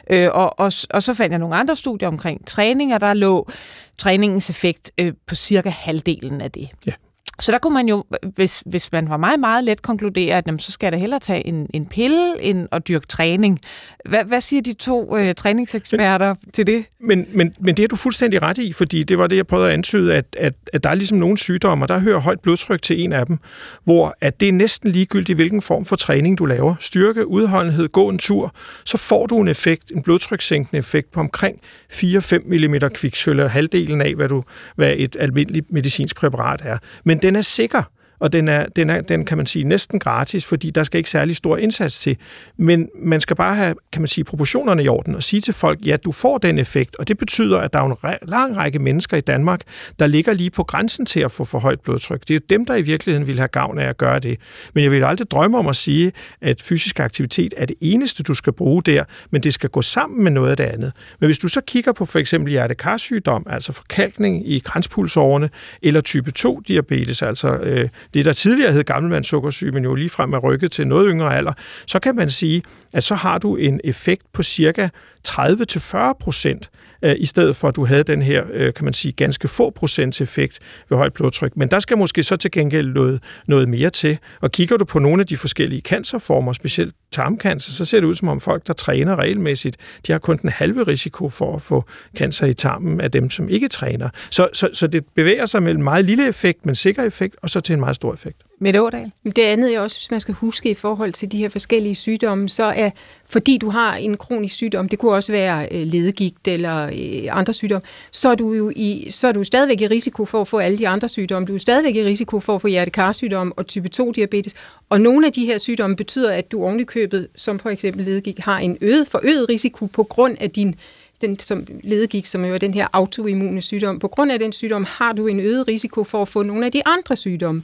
[0.09, 3.49] Øh, og, og, og så fandt jeg nogle andre studier omkring træning, og der lå
[3.97, 6.69] træningens effekt øh, på cirka halvdelen af det.
[6.87, 6.93] Ja.
[7.39, 8.03] Så der kunne man jo,
[8.35, 11.47] hvis, hvis man var meget, meget let konkludere, at jamen, så skal der hellere tage
[11.47, 13.59] en, en pille end at dyrke træning.
[14.05, 16.85] Hvad, hvad siger de to øh, træningseksperter men, til det?
[16.99, 19.67] Men, men, men det er du fuldstændig ret i, fordi det var det, jeg prøvede
[19.67, 22.81] at antyde, at, at, at der er ligesom nogle sygdomme, og der hører højt blodtryk
[22.81, 23.37] til en af dem,
[23.83, 26.75] hvor at det er næsten ligegyldigt, hvilken form for træning du laver.
[26.79, 31.61] Styrke, udholdenhed, gå en tur, så får du en effekt, en blodtrykssænkende effekt på omkring
[31.93, 34.43] 4-5 mm kviksølv, halvdelen af, hvad, du,
[34.75, 36.77] hvad et almindeligt medicinsk præparat er.
[37.03, 37.83] Men den er sikker
[38.19, 41.09] og den er, den er, den kan man sige, næsten gratis, fordi der skal ikke
[41.09, 42.17] særlig stor indsats til.
[42.57, 45.79] Men man skal bare have, kan man sige, proportionerne i orden og sige til folk,
[45.85, 49.17] ja, du får den effekt, og det betyder, at der er en lang række mennesker
[49.17, 49.61] i Danmark,
[49.99, 52.27] der ligger lige på grænsen til at få for højt blodtryk.
[52.27, 54.39] Det er dem, der i virkeligheden vil have gavn af at gøre det.
[54.73, 58.33] Men jeg vil aldrig drømme om at sige, at fysisk aktivitet er det eneste, du
[58.33, 60.91] skal bruge der, men det skal gå sammen med noget af det andet.
[61.19, 65.49] Men hvis du så kigger på for eksempel hjertekarsygdom, altså forkalkning i kranspulsårene,
[65.81, 70.33] eller type 2 diabetes, altså øh, det, der tidligere hed gammelmandssukkersyge, men jo lige frem
[70.33, 71.53] er rykket til noget yngre alder,
[71.87, 74.89] så kan man sige, at så har du en effekt på cirka
[75.27, 76.69] 30-40 procent,
[77.01, 79.69] øh, i stedet for at du havde den her, øh, kan man sige, ganske få
[79.69, 80.59] procents effekt
[80.89, 81.57] ved højt blodtryk.
[81.57, 84.17] Men der skal måske så til gengæld noget, noget mere til.
[84.41, 88.15] Og kigger du på nogle af de forskellige cancerformer, specielt tarmcancer, så ser det ud
[88.15, 91.83] som om folk, der træner regelmæssigt, de har kun den halve risiko for at få
[92.17, 94.09] cancer i tarmen af dem, som ikke træner.
[94.29, 97.61] Så, så, så det bevæger sig mellem meget lille effekt, men sikker effekt, og så
[97.61, 98.48] til en meget stor effekt.
[98.61, 99.11] Mette Ådal?
[99.25, 102.49] Det andet, jeg også synes, man skal huske i forhold til de her forskellige sygdomme,
[102.49, 102.89] så er,
[103.29, 107.53] fordi du har en kronisk sygdom, det kunne også være øh, ledegigt eller øh, andre
[107.53, 110.57] sygdomme, så er du jo i, så er du stadigvæk i risiko for at få
[110.57, 111.45] alle de andre sygdomme.
[111.45, 114.55] Du er stadigvæk i risiko for at få hjertekarsygdom og type 2 diabetes.
[114.89, 118.59] Og nogle af de her sygdomme betyder, at du ovenikøbet, som for eksempel ledegigt, har
[118.59, 120.75] en øget, forøget risiko på grund af din
[121.21, 123.99] den som ledegik, som jo er den her autoimmune sygdom.
[123.99, 126.71] På grund af den sygdom har du en øget risiko for at få nogle af
[126.71, 127.63] de andre sygdomme.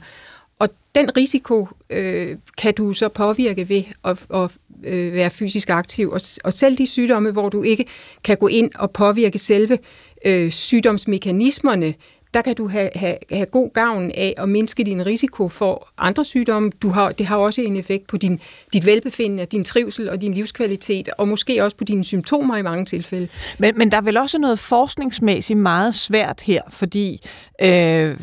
[0.58, 4.50] Og den risiko øh, kan du så påvirke ved at, at
[4.84, 6.10] øh, være fysisk aktiv.
[6.10, 7.84] Og, og selv de sygdomme, hvor du ikke
[8.24, 9.78] kan gå ind og påvirke selve
[10.24, 11.94] øh, sygdomsmekanismerne,
[12.34, 16.24] der kan du have, have, have god gavn af at mindske din risiko for andre
[16.24, 16.72] sygdomme.
[16.82, 18.40] Du har, det har også en effekt på din,
[18.72, 22.84] dit velbefindende, din trivsel og din livskvalitet, og måske også på dine symptomer i mange
[22.84, 23.28] tilfælde.
[23.58, 27.20] Men, men der er vel også noget forskningsmæssigt meget svært her, fordi
[27.62, 28.16] øh,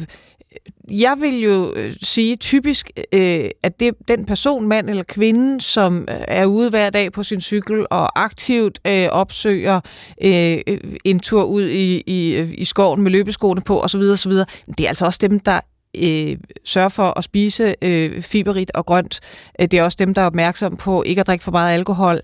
[0.91, 6.07] jeg vil jo øh, sige typisk, øh, at det den person, mand eller kvinde, som
[6.09, 9.79] øh, er ude hver dag på sin cykel og aktivt øh, opsøger
[10.23, 14.79] øh, øh en tur ud i, i, i skoven med løbeskoene på osv., osv., det
[14.79, 15.59] er altså også dem, der
[15.97, 19.19] øh, sørge for at spise øh, fiberigt og grønt.
[19.59, 22.19] Øh, det er også dem, der er opmærksom på ikke at drikke for meget alkohol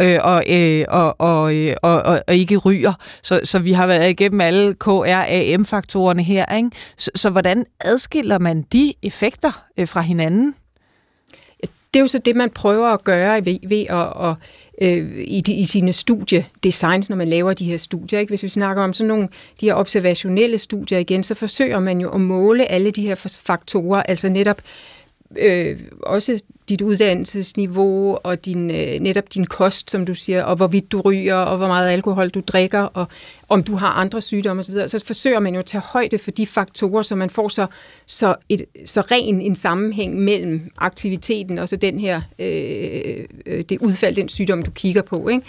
[0.00, 2.92] øh, og, øh, og, og, øh, og, og, og ikke ryger.
[3.22, 6.56] Så, så vi har været igennem alle KRAM-faktorerne her.
[6.56, 6.70] Ikke?
[6.96, 10.54] Så, så hvordan adskiller man de effekter øh, fra hinanden?
[11.94, 14.36] Det er jo så det, man prøver at gøre ved, ved at, at
[14.80, 18.18] øh, i, de, i sine studiedesigns, når man laver de her studier.
[18.18, 18.30] Ikke?
[18.30, 19.28] Hvis vi snakker om sådan nogle
[19.60, 24.02] de her observationelle studier igen, så forsøger man jo at måle alle de her faktorer,
[24.02, 24.62] altså netop
[25.38, 30.92] øh, også dit uddannelsesniveau og din, øh, netop din kost, som du siger, og hvorvidt
[30.92, 33.06] du ryger, og hvor meget alkohol du drikker, og
[33.48, 36.46] om du har andre sygdomme osv., så forsøger man jo at tage højde for de
[36.46, 37.66] faktorer, så man får så,
[38.06, 43.78] så, et, så ren en sammenhæng mellem aktiviteten og så den her, øh, øh det
[43.78, 45.28] udfald, den sygdom, du kigger på.
[45.28, 45.42] Ikke?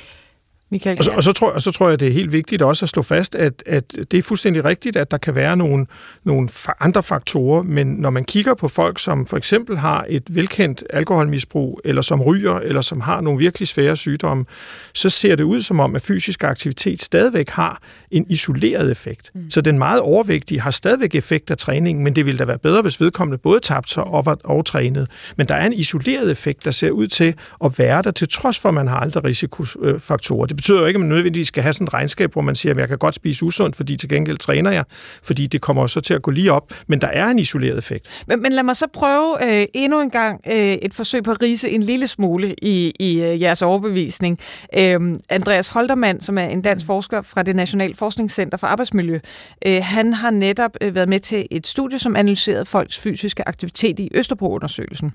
[0.75, 2.85] Michael, og, så, og, så tror, og så tror jeg, det er helt vigtigt også
[2.85, 5.85] at slå fast, at, at det er fuldstændig rigtigt, at der kan være nogle,
[6.23, 10.83] nogle andre faktorer, men når man kigger på folk, som for eksempel har et velkendt
[10.89, 14.45] alkoholmisbrug, eller som ryger, eller som har nogle virkelig svære sygdomme,
[14.93, 17.81] så ser det ud som om, at fysisk aktivitet stadigvæk har
[18.15, 19.32] en isoleret effekt.
[19.36, 19.49] Mm.
[19.49, 22.82] Så den meget overvægtige har stadigvæk effekt af træningen, men det ville da være bedre,
[22.82, 25.08] hvis vedkommende både tabte sig og var overtrænet.
[25.38, 28.60] Men der er en isoleret effekt, der ser ud til at være der, til trods
[28.60, 30.45] for, at man har andre risikofaktorer.
[30.45, 32.73] Det betyder jo ikke, at man nødvendigvis skal have sådan et regnskab, hvor man siger,
[32.73, 34.84] at jeg kan godt spise usundt, fordi til gengæld træner jeg,
[35.23, 36.73] fordi det kommer så til at gå lige op.
[36.88, 38.08] Men der er en isoleret effekt.
[38.28, 41.41] Men, men lad mig så prøve øh, endnu en gang øh, et forsøg på at
[41.41, 44.39] rise en lille smule i, i øh, jeres overbevisning.
[44.78, 44.99] Øh,
[45.30, 49.19] Andreas Holtermann, som er en dansk forsker fra det Nationale Forskningscenter for Arbejdsmiljø,
[49.65, 53.99] øh, han har netop øh, været med til et studie, som analyserede folks fysiske aktivitet
[53.99, 55.13] i Østerbro-undersøgelsen.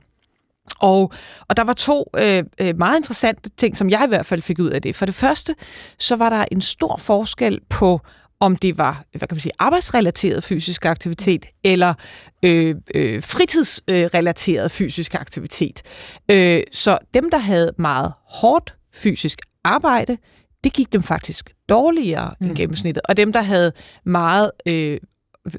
[0.78, 1.12] Og,
[1.48, 4.58] og der var to øh, øh, meget interessante ting, som jeg i hvert fald fik
[4.58, 4.96] ud af det.
[4.96, 5.54] For det første,
[5.98, 8.00] så var der en stor forskel på,
[8.40, 11.94] om det var hvad kan man sige, arbejdsrelateret fysisk aktivitet eller
[12.42, 15.82] øh, øh, fritidsrelateret fysisk aktivitet.
[16.30, 20.16] Øh, så dem, der havde meget hårdt fysisk arbejde,
[20.64, 22.46] det gik dem faktisk dårligere mm.
[22.46, 23.02] end gennemsnittet.
[23.08, 23.72] Og dem, der havde
[24.04, 24.98] meget øh,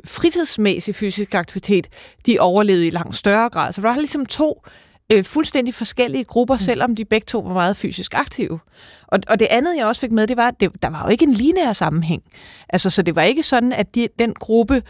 [0.05, 1.87] fritidsmæssig fysisk aktivitet,
[2.25, 3.73] de overlevede i langt større grad.
[3.73, 4.63] Så der var ligesom to
[5.11, 6.59] øh, fuldstændig forskellige grupper, mm.
[6.59, 8.59] selvom de begge to var meget fysisk aktive.
[9.07, 11.09] Og, og det andet, jeg også fik med, det var, at det, der var jo
[11.09, 12.23] ikke en lineær sammenhæng.
[12.69, 14.83] Altså, så det var ikke sådan, at de, den gruppe,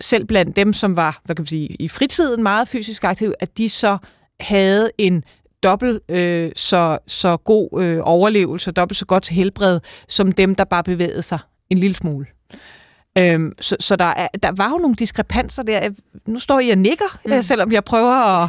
[0.00, 3.58] selv blandt dem, som var hvad kan man sige, i fritiden meget fysisk aktive, at
[3.58, 3.98] de så
[4.40, 5.24] havde en
[5.62, 10.64] dobbelt øh, så, så god øh, overlevelse, dobbelt så godt til helbred, som dem, der
[10.64, 11.38] bare bevægede sig
[11.70, 12.26] en lille smule.
[13.18, 15.88] Øhm, så så der, er, der var jo nogle diskrepanser der.
[16.26, 17.42] Nu står jeg og nikker, mm.
[17.42, 18.48] selvom jeg prøver at,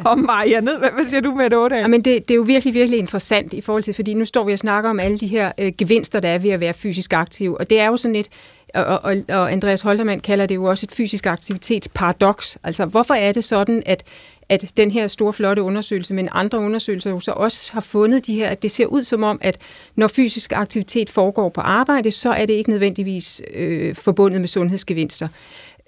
[0.10, 0.78] at meje ned.
[0.78, 1.76] Hvad, hvad siger du med det?
[1.76, 4.44] Ja, men det, det er jo virkelig, virkelig interessant i forhold til, fordi nu står
[4.44, 7.12] vi og snakker om alle de her øh, gevinster, der er ved at være fysisk
[7.12, 7.56] aktiv.
[7.60, 8.28] Og det er jo sådan et,
[8.74, 12.58] og, og, og Andreas Holtermann kalder det jo også et fysisk aktivitetsparadoks.
[12.64, 14.04] Altså, hvorfor er det sådan, at
[14.48, 18.34] at den her store, flotte undersøgelse, men andre undersøgelser jo så også har fundet de
[18.34, 19.56] her, at det ser ud som om, at
[19.96, 25.28] når fysisk aktivitet foregår på arbejde, så er det ikke nødvendigvis øh, forbundet med sundhedsgevinster.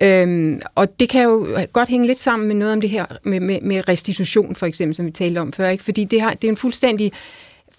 [0.03, 3.41] Øhm, og det kan jo godt hænge lidt sammen med noget om det her med,
[3.41, 5.85] med, med restitution, for eksempel, som vi talte om før, ikke?
[5.85, 7.13] fordi det, har, det er en fuldstændig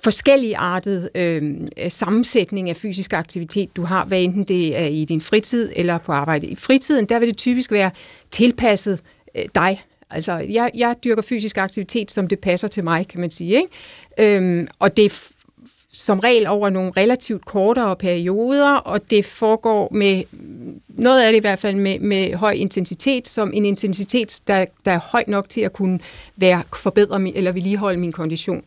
[0.07, 1.53] forskelligartet øh,
[1.89, 6.11] sammensætning af fysisk aktivitet, du har, hvad enten det er i din fritid eller på
[6.11, 6.47] arbejde.
[6.47, 7.91] I fritiden, der vil det typisk være
[8.31, 8.99] tilpasset
[9.35, 13.31] øh, dig, Altså, jeg, jeg dyrker fysisk aktivitet, som det passer til mig, kan man
[13.31, 13.55] sige.
[13.55, 14.35] Ikke?
[14.35, 15.29] Øhm, og det er
[15.91, 20.23] som regel over nogle relativt kortere perioder, og det foregår med,
[20.87, 24.91] noget af det i hvert fald med, med høj intensitet, som en intensitet, der, der
[24.91, 25.99] er høj nok til at kunne
[26.35, 28.63] være forbedre min, eller vedligeholde min kondition.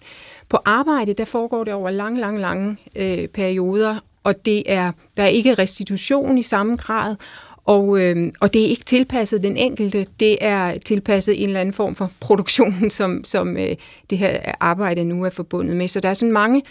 [0.50, 5.22] På arbejde, der foregår det over lange, lange, lange øh, perioder, og det er, der
[5.22, 7.16] er ikke restitution i samme grad,
[7.64, 11.72] og, øh, og det er ikke tilpasset den enkelte, det er tilpasset en eller anden
[11.72, 13.76] form for produktion, som, som øh,
[14.10, 15.88] det her arbejde nu er forbundet med.
[15.88, 16.62] Så der er sådan mange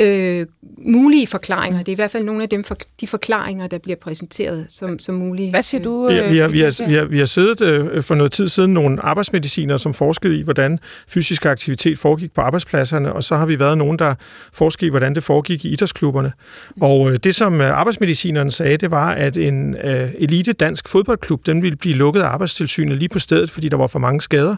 [0.00, 0.46] øh,
[0.78, 1.78] mulige forklaringer.
[1.78, 4.98] Det er i hvert fald nogle af dem for, de forklaringer, der bliver præsenteret som,
[4.98, 5.50] som mulige.
[5.50, 6.08] Hvad siger du?
[6.08, 8.48] Vi, øh, vi, har, vi, har, vi, har, vi har siddet øh, for noget tid
[8.48, 10.78] siden nogle arbejdsmedicinere, som forskede i, hvordan
[11.08, 14.14] fysisk aktivitet foregik på arbejdspladserne, og så har vi været nogen, der
[14.52, 16.32] forskede i, hvordan det foregik i idrætsklubberne.
[16.80, 21.46] Og øh, det, som øh, arbejdsmedicinerne sagde, det var, at en øh, elite dansk fodboldklub,
[21.46, 24.56] den ville blive lukket af arbejdstilsynet lige på stedet, fordi der var for mange skader.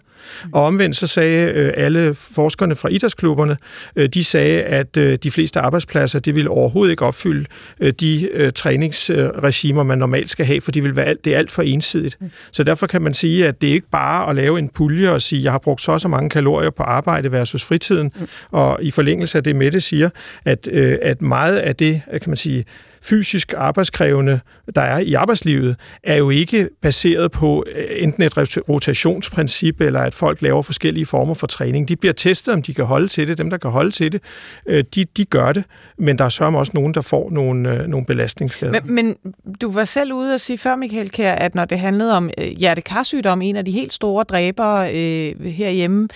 [0.52, 3.56] Og omvendt så sagde øh, alle forskerne fra idrætsklubberne,
[3.96, 7.46] øh, de sagde, at øh, de fleste arbejdspladser, det ville overhovedet ikke opfylde
[7.80, 11.38] øh, de øh, træningsregimer, man normalt skal have, for de vil være alt, det er
[11.38, 12.16] alt for ensidigt.
[12.20, 12.30] Mm.
[12.52, 15.22] Så derfor kan man sige, at det er ikke bare at lave en pulje og
[15.22, 18.26] sige, jeg har brugt så og så mange kalorier på arbejde versus fritiden, mm.
[18.50, 20.10] og i forlængelse af det, Mette siger,
[20.44, 22.64] at, øh, at meget af det, kan man sige,
[23.08, 24.40] fysisk arbejdskrævende,
[24.74, 28.36] der er i arbejdslivet, er jo ikke baseret på øh, enten et
[28.68, 31.88] rotationsprincip, eller at folk laver forskellige former for træning.
[31.88, 33.38] De bliver testet, om de kan holde til det.
[33.38, 34.22] Dem, der kan holde til det,
[34.66, 35.64] øh, de, de gør det.
[35.98, 38.72] Men der er sørme også nogen, der får nogle, øh, nogle belastningsskader.
[38.72, 39.16] Men, men
[39.62, 43.42] du var selv ude at sige før, Michael Kjær, at når det handlede om hjertekarsygdom,
[43.42, 46.08] en af de helt store dræbere øh, herhjemme,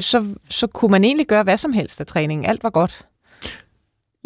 [0.00, 2.46] så, så kunne man egentlig gøre hvad som helst af træningen.
[2.46, 3.04] Alt var godt.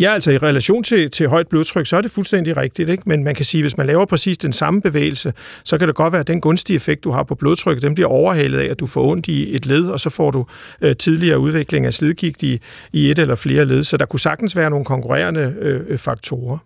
[0.01, 3.03] Ja, altså i relation til, til højt blodtryk, så er det fuldstændig rigtigt, ikke?
[3.07, 5.33] men man kan sige, at hvis man laver præcis den samme bevægelse,
[5.65, 8.09] så kan det godt være, at den gunstige effekt, du har på blodtryk, den bliver
[8.09, 10.47] overhalet af, at du får ondt i et led, og så får du
[10.81, 12.61] øh, tidligere udvikling af slidgigt i,
[12.93, 13.85] i et eller flere led.
[13.85, 16.59] Så der kunne sagtens være nogle konkurrerende øh, øh faktorer.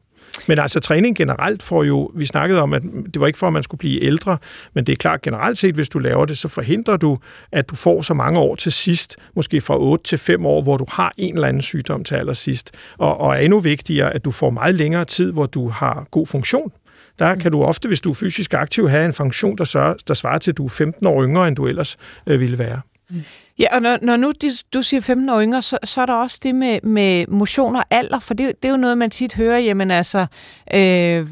[0.49, 3.53] Men altså træning generelt får jo, vi snakkede om, at det var ikke for, at
[3.53, 4.39] man skulle blive ældre,
[4.75, 7.19] men det er klart generelt set, hvis du laver det, så forhindrer du,
[7.53, 10.77] at du får så mange år til sidst, måske fra 8 til 5 år, hvor
[10.77, 12.71] du har en eller anden sygdom til allersidst.
[12.99, 16.27] Og, og er endnu vigtigere, at du får meget længere tid, hvor du har god
[16.27, 16.73] funktion.
[17.19, 20.15] Der kan du ofte, hvis du er fysisk aktiv, have en funktion, der, sørger, der
[20.15, 22.81] svarer til, at du er 15 år yngre, end du ellers øh, ville være.
[23.11, 23.21] Mm.
[23.63, 26.15] Ja, og når, når nu de, du siger 15 år yngre, så, så er der
[26.15, 29.35] også det med, med motion og alder, for det, det er jo noget, man tit
[29.35, 30.27] hører, jamen altså,
[30.75, 31.27] øh,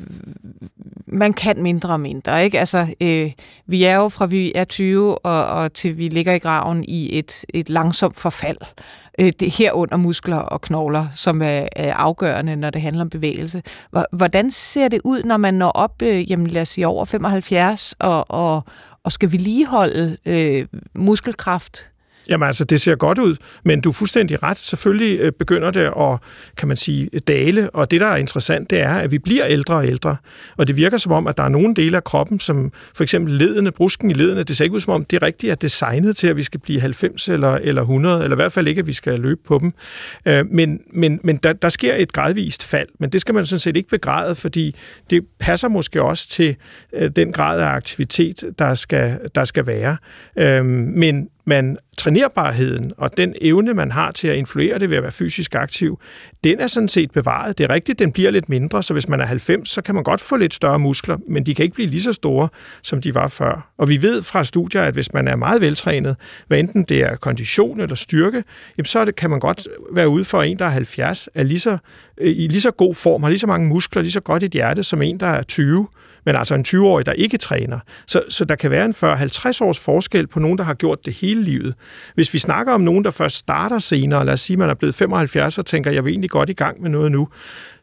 [1.07, 2.59] man kan mindre og mindre, ikke?
[2.59, 3.33] Altså, øh,
[3.67, 7.19] vi er jo fra vi er 20 og, og til vi ligger i graven i
[7.19, 8.59] et, et langsomt forfald.
[9.19, 13.63] Øh, det herunder muskler og knogler, som er, er afgørende, når det handler om bevægelse.
[14.13, 17.95] Hvordan ser det ud, når man når op, øh, jamen lad os sige over 75,
[17.99, 18.65] og, og,
[19.05, 21.90] og skal vedligeholde øh, muskelkraft
[22.29, 24.57] Jamen altså, det ser godt ud, men du er fuldstændig ret.
[24.57, 26.19] Selvfølgelig øh, begynder det at,
[26.57, 29.75] kan man sige, dale, og det, der er interessant, det er, at vi bliver ældre
[29.75, 30.17] og ældre,
[30.57, 33.35] og det virker som om, at der er nogle dele af kroppen, som for eksempel
[33.35, 36.17] ledene, brusken i ledene, det ser ikke ud som om, det er rigtigt er designet
[36.17, 38.87] til, at vi skal blive 90 eller, eller 100, eller i hvert fald ikke, at
[38.87, 39.73] vi skal løbe på dem.
[40.27, 43.61] Øh, men men, men der, der sker et gradvist fald, men det skal man sådan
[43.61, 44.77] set ikke begræde, fordi
[45.11, 46.57] det passer måske også til
[46.95, 49.97] øh, den grad af aktivitet, der skal, der skal være.
[50.67, 55.13] Men men trænerbarheden og den evne, man har til at influere det ved at være
[55.13, 56.01] fysisk aktiv,
[56.45, 57.59] den er sådan set bevaret.
[57.59, 60.05] Det er rigtigt, den bliver lidt mindre, så hvis man er 90, så kan man
[60.05, 62.49] godt få lidt større muskler, men de kan ikke blive lige så store,
[62.83, 63.71] som de var før.
[63.79, 67.17] Og vi ved fra studier, at hvis man er meget veltrænet, hvad enten det er
[67.17, 68.45] kondition eller styrke,
[68.79, 71.61] jamen så det, kan man godt være ude for en, der er 70, er lige
[71.61, 71.79] så,
[72.21, 74.53] øh, i lige så god form, har lige så mange muskler, lige så godt et
[74.53, 75.87] hjerte, som en, der er 20
[76.27, 77.79] men altså en 20-årig, der ikke træner.
[78.07, 78.97] Så, så der kan være en 40-50
[79.65, 81.75] års forskel på nogen, der har gjort det hele livet.
[82.15, 84.95] Hvis vi snakker om nogen, der først starter senere, lad os sige, man er blevet
[84.95, 87.29] 75 og tænker, jeg vil egentlig godt i gang med noget nu,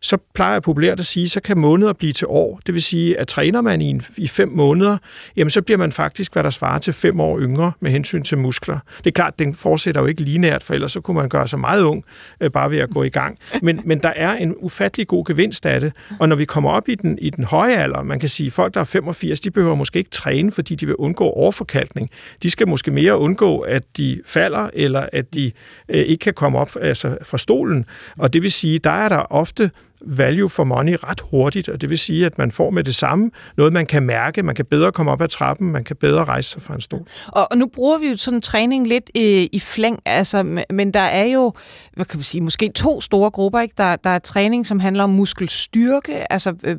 [0.02, 2.60] så plejer jeg populært at sige, så kan måneder blive til år.
[2.66, 4.98] Det vil sige, at træner man i, en, i fem måneder,
[5.36, 8.38] jamen så bliver man faktisk, hvad der svarer til fem år yngre med hensyn til
[8.38, 8.80] muskler.
[8.98, 11.60] Det er klart, den fortsætter jo ikke linært, for ellers så kunne man gøre sig
[11.60, 12.04] meget ung,
[12.42, 13.38] øh, bare ved at gå i gang.
[13.62, 16.90] Men, men der er en ufattelig god gevinst af det, og når vi kommer op
[16.90, 19.76] i den, i den høje alder, man kan sige, folk, der er 85, de behøver
[19.76, 22.10] måske ikke træne, fordi de vil undgå overforkalkning.
[22.44, 25.52] De skal måske mere undgå, at de falder, eller at de
[25.90, 27.86] øh, ikke kan komme op altså, fra stolen.
[28.18, 29.72] Og det vil sige, der er der ofte
[30.02, 33.32] value for money ret hurtigt, og det vil sige, at man får med det samme
[33.58, 36.50] noget, man kan mærke, man kan bedre komme op ad trappen, man kan bedre rejse
[36.50, 37.08] sig fra en stol.
[37.28, 41.00] Og, og nu bruger vi jo sådan træning lidt i, i flæng, altså, men der
[41.00, 41.54] er jo,
[41.94, 43.74] hvad kan vi sige, måske to store grupper, ikke?
[43.78, 46.78] Der, der er træning, som handler om muskelstyrke, altså øh,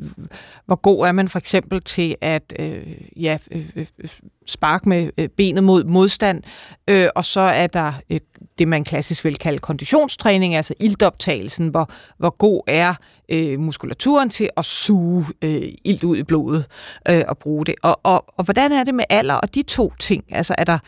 [0.66, 2.80] hvor god er man for eksempel til at øh,
[3.16, 4.08] ja, øh, øh, øh
[4.46, 6.42] spark med øh, benet mod modstand,
[6.90, 8.20] øh, og så er der øh,
[8.59, 12.94] det, man klassisk vil kalde konditionstræning, altså iltoptagelsen, hvor, hvor god er
[13.28, 16.64] øh, muskulaturen til at suge øh, ilt ud i blodet
[17.09, 17.74] øh, og bruge det.
[17.82, 20.24] Og, og, og hvordan er det med alder og de to ting?
[20.30, 20.78] Altså er der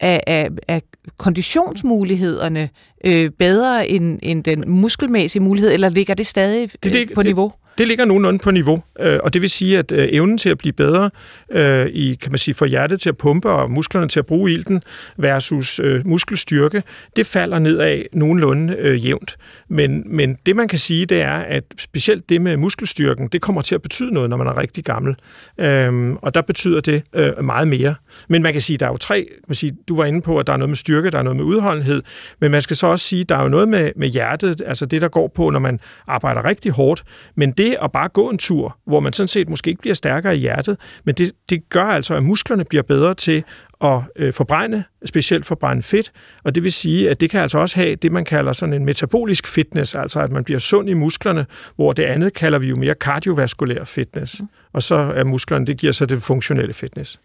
[0.00, 0.80] er, er, er
[1.16, 2.68] konditionsmulighederne
[3.04, 7.22] øh, bedre end, end den muskelmæssige mulighed, eller ligger det stadig øh, det, det, på
[7.22, 7.52] niveau?
[7.78, 10.58] Det ligger nogenlunde på niveau, øh, og det vil sige, at øh, evnen til at
[10.58, 11.10] blive bedre
[11.50, 14.52] øh, i, kan man sige, for hjertet til at pumpe og musklerne til at bruge
[14.52, 14.82] ilten
[15.16, 16.82] versus øh, muskelstyrke,
[17.16, 19.36] det falder nedad nogenlunde øh, jævnt.
[19.68, 23.62] Men, men det man kan sige, det er, at specielt det med muskelstyrken, det kommer
[23.62, 25.16] til at betyde noget, når man er rigtig gammel.
[25.58, 27.94] Øh, og der betyder det øh, meget mere.
[28.28, 30.46] Men man kan sige, der er jo tre, man sige, du var inde på, at
[30.46, 32.02] der er noget med styrke, der er noget med udholdenhed,
[32.40, 35.02] men man skal så også sige, der er jo noget med, med hjertet, altså det,
[35.02, 37.04] der går på, når man arbejder rigtig hårdt,
[37.34, 40.36] men det at bare gå en tur, hvor man sådan set måske ikke bliver stærkere
[40.36, 43.44] i hjertet, men det, det gør altså, at musklerne bliver bedre til
[43.84, 46.10] at øh, forbrænde, specielt forbrænde fedt,
[46.44, 48.84] og det vil sige, at det kan altså også have det, man kalder sådan en
[48.84, 51.46] metabolisk fitness, altså at man bliver sund i musklerne,
[51.76, 54.48] hvor det andet kalder vi jo mere kardiovaskulær fitness, mm.
[54.72, 57.20] og så er musklerne, det giver så det funktionelle fitness.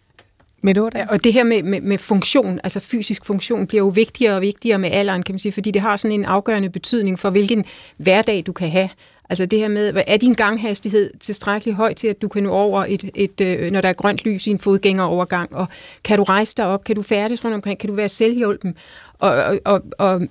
[0.64, 4.34] Med ja, og det her med, med, med funktion, altså fysisk funktion, bliver jo vigtigere
[4.34, 7.30] og vigtigere med alderen, kan man sige, fordi det har sådan en afgørende betydning for,
[7.30, 7.64] hvilken
[7.96, 8.88] hverdag du kan have.
[9.30, 12.84] Altså det her med, er din ganghastighed tilstrækkeligt høj til, at du kan nå over,
[12.88, 15.66] et, et, øh, når der er grønt lys i en fodgængerovergang, og
[16.04, 18.74] kan du rejse dig op, kan du færdes rundt omkring, kan du være selvhjulpen,
[19.18, 20.22] og, og, og, og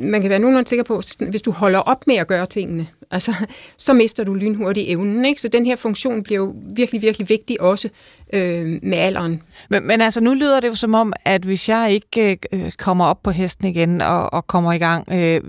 [0.00, 3.34] man kan være nogenlunde sikker på, hvis du holder op med at gøre tingene, altså,
[3.76, 5.24] så mister du lynhurtigt evnen.
[5.24, 5.40] Ikke?
[5.40, 7.88] Så den her funktion bliver jo virkelig, virkelig vigtig også
[8.32, 9.42] øh, med alderen.
[9.70, 13.04] Men, men altså, nu lyder det jo som om, at hvis jeg ikke øh, kommer
[13.04, 15.40] op på hesten igen og, og kommer i gang øh,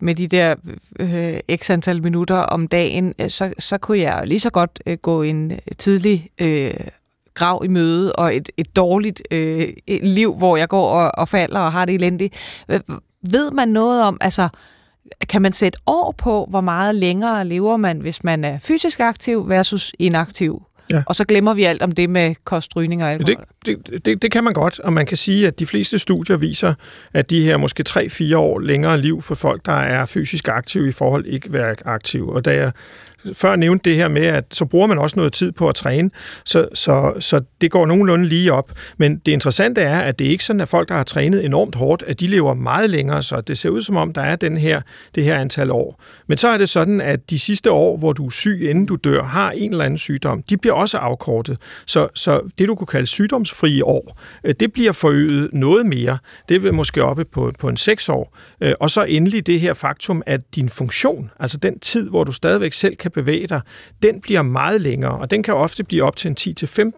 [0.00, 0.54] med de der
[1.00, 4.96] øh, x antal minutter om dagen, øh, så, så kunne jeg lige så godt øh,
[4.96, 6.74] gå en tidlig øh,
[7.34, 9.68] grav i møde og et, et dårligt øh,
[10.02, 12.64] liv, hvor jeg går og, og falder og har det elendigt.
[13.30, 14.48] Ved man noget om, altså,
[15.28, 19.48] kan man sætte år på, hvor meget længere lever man, hvis man er fysisk aktiv
[19.48, 20.62] versus inaktiv?
[20.90, 21.02] Ja.
[21.06, 23.44] Og så glemmer vi alt om det med kostrygning og alkohol.
[23.66, 26.36] Det, det, det, det kan man godt, og man kan sige, at de fleste studier
[26.36, 26.74] viser,
[27.14, 30.92] at de her måske 3-4 år længere liv for folk, der er fysisk aktive i
[30.92, 32.32] forhold ikke være aktive.
[32.32, 32.72] Og da jeg
[33.32, 36.10] før nævnte det her med, at så bruger man også noget tid på at træne,
[36.44, 38.72] så, så, så det går nogenlunde lige op.
[38.98, 41.74] Men det interessante er, at det er ikke sådan, at folk, der har trænet enormt
[41.74, 44.56] hårdt, at de lever meget længere, så det ser ud som om, der er den
[44.56, 44.80] her,
[45.14, 46.02] det her antal år.
[46.26, 48.96] Men så er det sådan, at de sidste år, hvor du er syg, inden du
[48.96, 51.58] dør, har en eller anden sygdom, de bliver også afkortet.
[51.86, 56.18] Så, så det, du kunne kalde sygdomsfrie år, øh, det bliver forøget noget mere.
[56.48, 58.36] Det vil måske oppe på, på en seks år.
[58.60, 62.32] Øh, og så endelig det her faktum, at din funktion, altså den tid, hvor du
[62.32, 63.60] stadigvæk selv kan bevæge dig,
[64.02, 66.36] den bliver meget længere, og den kan ofte blive op til en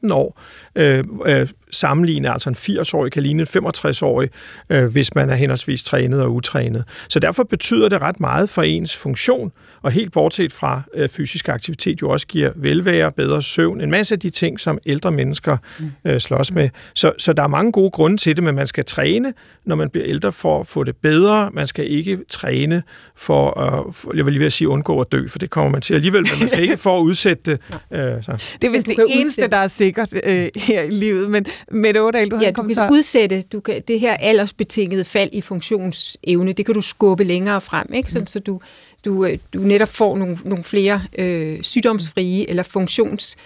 [0.02, 0.40] 10-15 år,
[0.76, 4.30] øh, øh, sammenligne, altså en 80-årig kan ligne en 65-årig,
[4.70, 6.84] øh, hvis man er henholdsvis trænet og utrænet.
[7.08, 9.52] Så derfor betyder det ret meget for ens funktion,
[9.82, 14.14] og helt bortset fra øh, fysisk aktivitet jo også giver velvære, bedre søvn, en masse
[14.14, 15.56] af de ting, som ældre mennesker
[16.04, 16.68] øh, slås med.
[16.94, 19.32] Så, så der er mange gode grunde til det, men man skal træne,
[19.64, 21.50] når man bliver ældre, for at få det bedre.
[21.52, 22.82] Man skal ikke træne
[23.16, 25.80] for, at, for jeg vil lige vil sige, undgå at dø, for det kommer man
[25.80, 27.60] til alligevel, men man skal ikke for at udsætte det.
[27.92, 28.56] Øh, så.
[28.62, 32.30] Det er vist det eneste, der er sikkert øh, her i livet, men Mette Ådal,
[32.30, 32.82] du har ja, en kommentar.
[32.82, 37.24] du kan udsætte du kan, det her aldersbetingede fald i funktionsevne, det kan du skubbe
[37.24, 38.12] længere frem, ikke?
[38.12, 38.26] Sådan, mm.
[38.26, 38.60] så du,
[39.04, 43.36] du, øh, du netop får nogle, nogle flere øh, sygdomsfrie eller funktions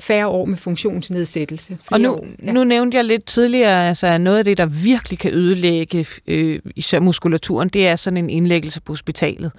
[0.00, 1.78] færre år med funktionsnedsættelse.
[1.90, 2.52] Og nu, år, ja.
[2.52, 7.00] nu nævnte jeg lidt tidligere, altså noget af det, der virkelig kan ødelægge øh, især
[7.00, 9.52] muskulaturen, det er sådan en indlæggelse på hospitalet.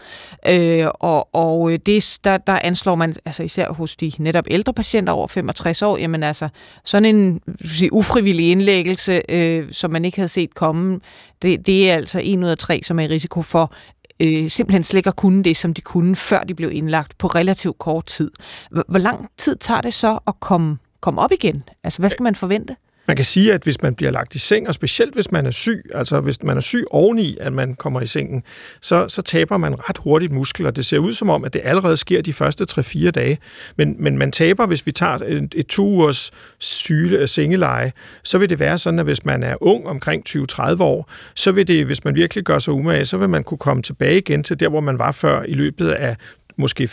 [0.48, 5.14] Øh, og og det, der, der anslår man, altså især hos de netop ældre patienter
[5.14, 6.50] over 65 år, jamen altså
[6.86, 11.00] sådan en sige, ufrivillig indlæggelse, øh, som man ikke havde set komme,
[11.42, 13.74] det, det er altså en ud af tre, som er i risiko for
[14.20, 17.28] øh, simpelthen slet ikke at kunne det, som de kunne, før de blev indlagt på
[17.28, 18.32] relativt kort tid.
[18.72, 21.64] Hvor lang tid tager det så at komme, komme op igen?
[21.84, 22.76] Altså, hvad skal man forvente?
[23.08, 25.52] Man kan sige, at hvis man bliver lagt i seng, og specielt hvis man er
[25.52, 28.44] syg, altså hvis man er syg oveni, at man kommer i sengen,
[28.82, 30.72] så, så taber man ret hurtigt muskler.
[30.72, 33.38] Det ser ud som om, at det allerede sker de første 3-4 dage.
[33.78, 37.92] Men, men man taber, hvis vi tager et, et to ugers syge, øh, sengeleje,
[38.24, 41.68] så vil det være sådan, at hvis man er ung, omkring 20-30 år, så vil
[41.68, 44.60] det, hvis man virkelig gør sig umage, så vil man kunne komme tilbage igen til
[44.60, 46.16] der, hvor man var før i løbet af
[46.58, 46.90] måske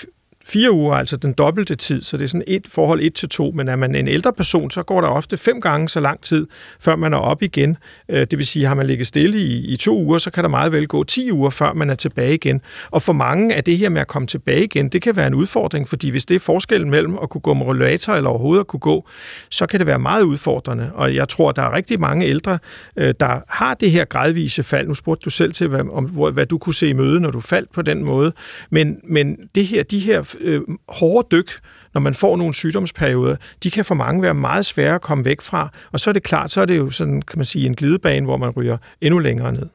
[0.52, 3.52] fire uger, altså den dobbelte tid, så det er sådan et forhold et til to,
[3.54, 6.46] men er man en ældre person, så går der ofte fem gange så lang tid,
[6.80, 7.76] før man er op igen.
[8.08, 10.50] Øh, det vil sige, har man ligget stille i, i to uger, så kan der
[10.50, 12.60] meget vel gå 10 uger, før man er tilbage igen.
[12.90, 15.34] Og for mange er det her med at komme tilbage igen, det kan være en
[15.34, 18.66] udfordring, fordi hvis det er forskellen mellem at kunne gå med rollator eller overhovedet at
[18.66, 19.08] kunne gå,
[19.50, 20.90] så kan det være meget udfordrende.
[20.94, 22.58] Og jeg tror, der er rigtig mange ældre,
[22.96, 24.88] øh, der har det her gradvise fald.
[24.88, 27.40] Nu spurgte du selv til, hvad, om, hvad du kunne se i møde, når du
[27.40, 28.32] faldt på den måde.
[28.70, 31.50] Men, men det her, de her øh, hårde dyk,
[31.94, 35.40] når man får nogle sygdomsperioder, de kan for mange være meget svære at komme væk
[35.40, 35.68] fra.
[35.92, 38.26] Og så er det klart, så er det jo sådan, kan man sige, en glidebane,
[38.26, 39.66] hvor man ryger endnu længere ned.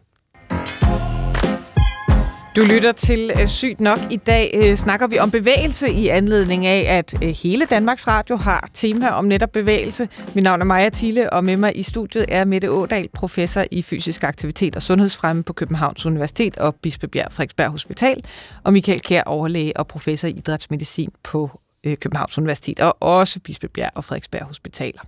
[2.56, 4.00] Du lytter til øh, Sygt Nok.
[4.12, 8.36] I dag øh, snakker vi om bevægelse i anledning af, at øh, hele Danmarks Radio
[8.36, 10.10] har tema om netop bevægelse.
[10.36, 13.82] Mit navn er Maja Thiele, og med mig i studiet er Mette Ådal, professor i
[13.82, 18.24] fysisk aktivitet og sundhedsfremme på Københavns Universitet og Bispebjerg Frederiksberg Hospital,
[18.64, 23.92] og Michael Kær, overlæge og professor i idrætsmedicin på øh, Københavns Universitet, og også Bispebjerg
[23.96, 25.02] og Frederiksberg Hospitaler.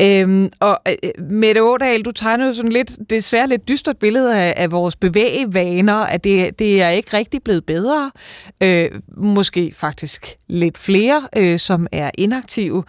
[0.00, 4.54] Øhm, og øh, Mette Ådal, du tegner jo sådan lidt, desværre lidt dystert billede af,
[4.56, 8.10] af vores bevægevaner, at det, det er ikke rigtig blevet bedre.
[8.60, 12.84] Øh, måske faktisk lidt flere, øh, som er inaktive.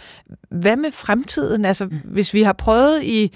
[0.51, 1.65] Hvad med fremtiden?
[1.65, 3.33] Altså, hvis vi har prøvet i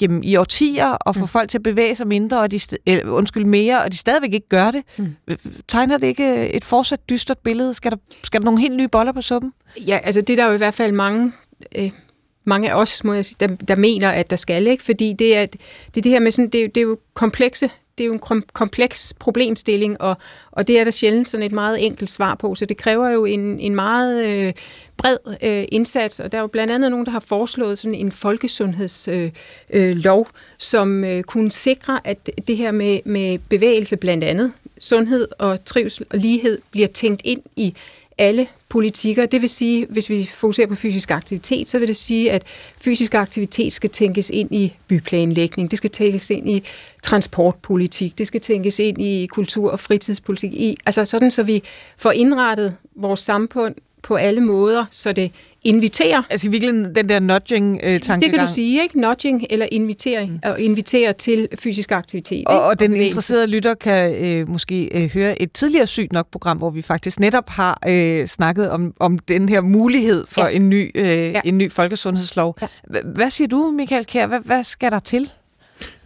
[0.00, 1.28] jamen, i årtier at få mm.
[1.28, 4.48] folk til at bevæge sig mindre, og de eller, undskyld, mere, og de stadigvæk ikke
[4.48, 4.82] gør det.
[4.98, 5.14] Mm.
[5.68, 7.74] Tegner det ikke et fortsat dystert billede?
[7.74, 9.52] Skal der, skal der nogle helt nye boller på suppen?
[9.86, 11.32] Ja, altså det er der jo i hvert fald mange...
[11.76, 11.90] Øh
[12.44, 14.82] mange af os, må jeg sige, der, der mener, at der skal, ikke?
[14.82, 18.04] Fordi det er, det er det her med sådan, det, det er jo komplekse det
[18.04, 20.16] er jo en kompleks problemstilling, og,
[20.52, 23.24] og det er der sjældent sådan et meget enkelt svar på, så det kræver jo
[23.24, 24.52] en, en meget øh,
[24.96, 28.12] bred øh, indsats, og der er jo blandt andet nogen, der har foreslået sådan en
[28.12, 29.30] folkesundhedslov, øh,
[29.70, 30.28] øh, lov,
[30.58, 36.06] som øh, kunne sikre, at det her med, med bevægelse blandt andet, sundhed og trivsel
[36.10, 37.74] og lighed bliver tænkt ind i
[38.18, 39.26] alle politikker.
[39.26, 42.42] Det vil sige, hvis vi fokuserer på fysisk aktivitet, så vil det sige, at
[42.80, 46.62] fysisk aktivitet skal tænkes ind i byplanlægning, det skal tænkes ind i
[47.02, 51.62] transportpolitik, det skal tænkes ind i kultur- og fritidspolitik, i, altså sådan, så vi
[51.96, 55.32] får indrettet vores samfund på alle måder, så det
[55.64, 56.22] inviterer.
[56.30, 58.16] Altså i virkeligheden den der nudging-tankegang.
[58.16, 59.00] Øh, det kan du sige, ikke?
[59.00, 60.32] Nudging eller invitering.
[60.32, 60.50] Mm.
[60.50, 62.46] Og invitere til fysisk aktivitet.
[62.46, 66.58] Og, og den interesserede lytter kan øh, måske øh, høre et tidligere sygt nok program,
[66.58, 70.56] hvor vi faktisk netop har øh, snakket om, om den her mulighed for ja.
[70.56, 71.40] en, ny, øh, ja.
[71.44, 72.56] en ny folkesundhedslov.
[72.62, 72.66] Ja.
[73.14, 74.26] Hvad siger du, Michael Kjær?
[74.26, 75.30] Hvad, hvad skal der til?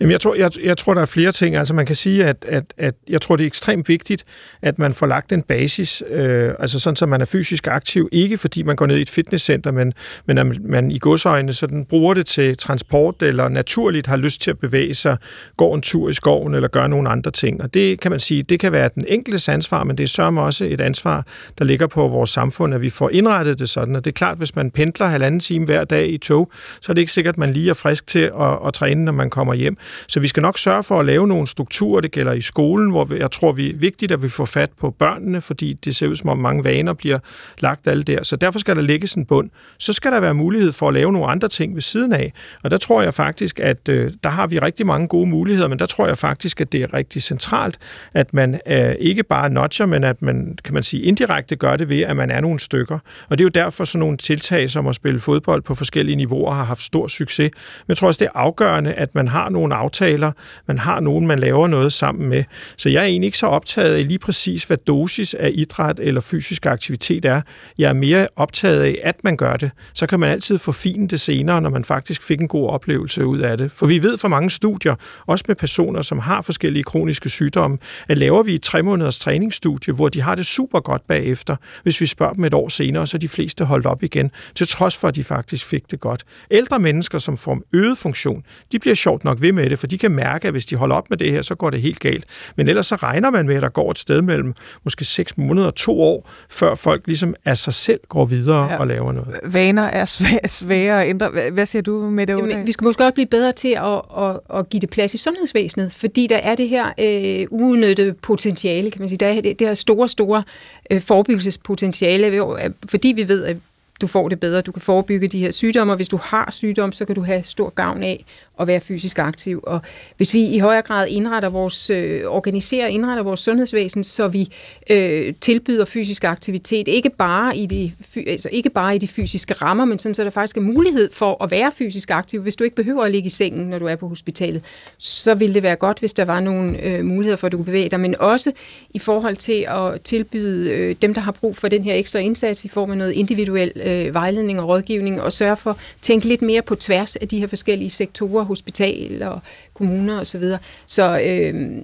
[0.01, 1.57] Jamen, jeg, tror, jeg, jeg tror, der er flere ting.
[1.57, 4.25] Altså, man kan sige, at, at, at jeg tror, det er ekstremt vigtigt,
[4.63, 8.39] at man får lagt en basis, øh, altså sådan, så man er fysisk aktiv, ikke
[8.39, 9.93] fordi man går ned i et fitnesscenter, men,
[10.27, 14.51] men at man i godsøjne sådan bruger det til transport, eller naturligt har lyst til
[14.51, 15.17] at bevæge sig,
[15.57, 17.63] går en tur i skoven, eller gør nogle andre ting.
[17.63, 20.41] Og det kan man sige, det kan være den enkelte ansvar, men det er sørme
[20.41, 21.27] også et ansvar,
[21.59, 23.97] der ligger på vores samfund, at vi får indrettet det sådan.
[23.97, 26.95] Og det er klart, hvis man pendler halvanden time hver dag i tog, så er
[26.95, 29.55] det ikke sikkert, at man lige er frisk til at, at træne, når man kommer
[29.55, 29.64] hjem.
[30.09, 33.15] Så vi skal nok sørge for at lave nogle strukturer, det gælder i skolen, hvor
[33.15, 36.17] jeg tror, vi er vigtigt, at vi får fat på børnene, fordi det ser ud
[36.17, 37.19] som om mange vaner bliver
[37.59, 38.23] lagt alle der.
[38.23, 39.51] Så derfor skal der ligge en bund.
[39.79, 42.33] Så skal der være mulighed for at lave nogle andre ting ved siden af.
[42.63, 45.79] Og der tror jeg faktisk, at øh, der har vi rigtig mange gode muligheder, men
[45.79, 47.79] der tror jeg faktisk, at det er rigtig centralt,
[48.15, 51.89] at man øh, ikke bare notcher, men at man, kan man sige, indirekte gør det
[51.89, 52.99] ved, at man er nogle stykker.
[53.29, 56.55] Og det er jo derfor sådan nogle tiltag, som at spille fodbold på forskellige niveauer,
[56.55, 57.51] har haft stor succes.
[57.55, 60.33] Men jeg tror også, det er afgørende, at man har nogle aftaler,
[60.67, 62.45] man har nogen, man laver noget sammen med.
[62.77, 66.21] Så jeg er egentlig ikke så optaget af lige præcis, hvad dosis af idræt eller
[66.21, 67.41] fysisk aktivitet er.
[67.79, 69.71] Jeg er mere optaget af, at man gør det.
[69.95, 73.39] Så kan man altid forfine det senere, når man faktisk fik en god oplevelse ud
[73.39, 73.71] af det.
[73.75, 74.95] For vi ved fra mange studier,
[75.27, 77.79] også med personer, som har forskellige kroniske sygdomme,
[78.09, 81.57] at laver vi et tre måneders træningsstudie, hvor de har det super godt bagefter.
[81.83, 84.67] Hvis vi spørger dem et år senere, så er de fleste holdt op igen, til
[84.69, 86.25] trods for, at de faktisk fik det godt.
[86.51, 88.43] Ældre mennesker, som får øget funktion,
[88.73, 90.97] de bliver sjovt nok ved med det, for de kan mærke, at hvis de holder
[90.97, 92.25] op med det her, så går det helt galt.
[92.57, 94.55] Men ellers så regner man med, at der går et sted mellem
[94.85, 98.77] måske 6 måneder og to år, før folk ligesom af sig selv går videre ja.
[98.77, 99.35] og laver noget.
[99.45, 101.31] Vaner er svære, svære at ændre.
[101.53, 102.33] Hvad siger du med det?
[102.33, 105.19] Jamen, vi skal måske også blive bedre til at, at, at give det plads i
[105.19, 109.19] sundhedsvæsenet, fordi der er det her øh, uudnyttede potentiale, kan man sige.
[109.19, 110.43] Der er det, det her store, store
[110.91, 112.43] øh, forebyggelsespotentiale,
[112.89, 113.57] fordi vi ved, at
[114.01, 114.61] du får det bedre.
[114.61, 117.45] Du kan forebygge de her sygdomme, og hvis du har sygdom, så kan du have
[117.45, 118.25] stor gavn af
[118.61, 119.61] at være fysisk aktiv.
[119.63, 119.81] Og
[120.17, 124.49] hvis vi i højere grad indretter vores, øh, organiserer indretter vores sundhedsvæsen, så vi
[124.91, 127.93] øh, tilbyder fysisk aktivitet, ikke bare, i de,
[128.27, 131.45] altså ikke bare i de fysiske rammer, men sådan, så der faktisk er mulighed for
[131.45, 132.43] at være fysisk aktiv.
[132.43, 134.63] Hvis du ikke behøver at ligge i sengen, når du er på hospitalet,
[134.99, 137.65] så ville det være godt, hvis der var nogle øh, muligheder for, at du kunne
[137.65, 138.53] bevæge dig, men også
[138.91, 142.65] i forhold til at tilbyde øh, dem, der har brug for den her ekstra indsats
[142.65, 146.43] i form af noget individuel øh, vejledning og rådgivning, og sørge for at tænke lidt
[146.43, 149.41] mere på tværs af de her forskellige sektorer, hospital og
[149.75, 150.25] kommuner osv.
[150.25, 150.59] Så, videre.
[150.87, 151.83] så øh,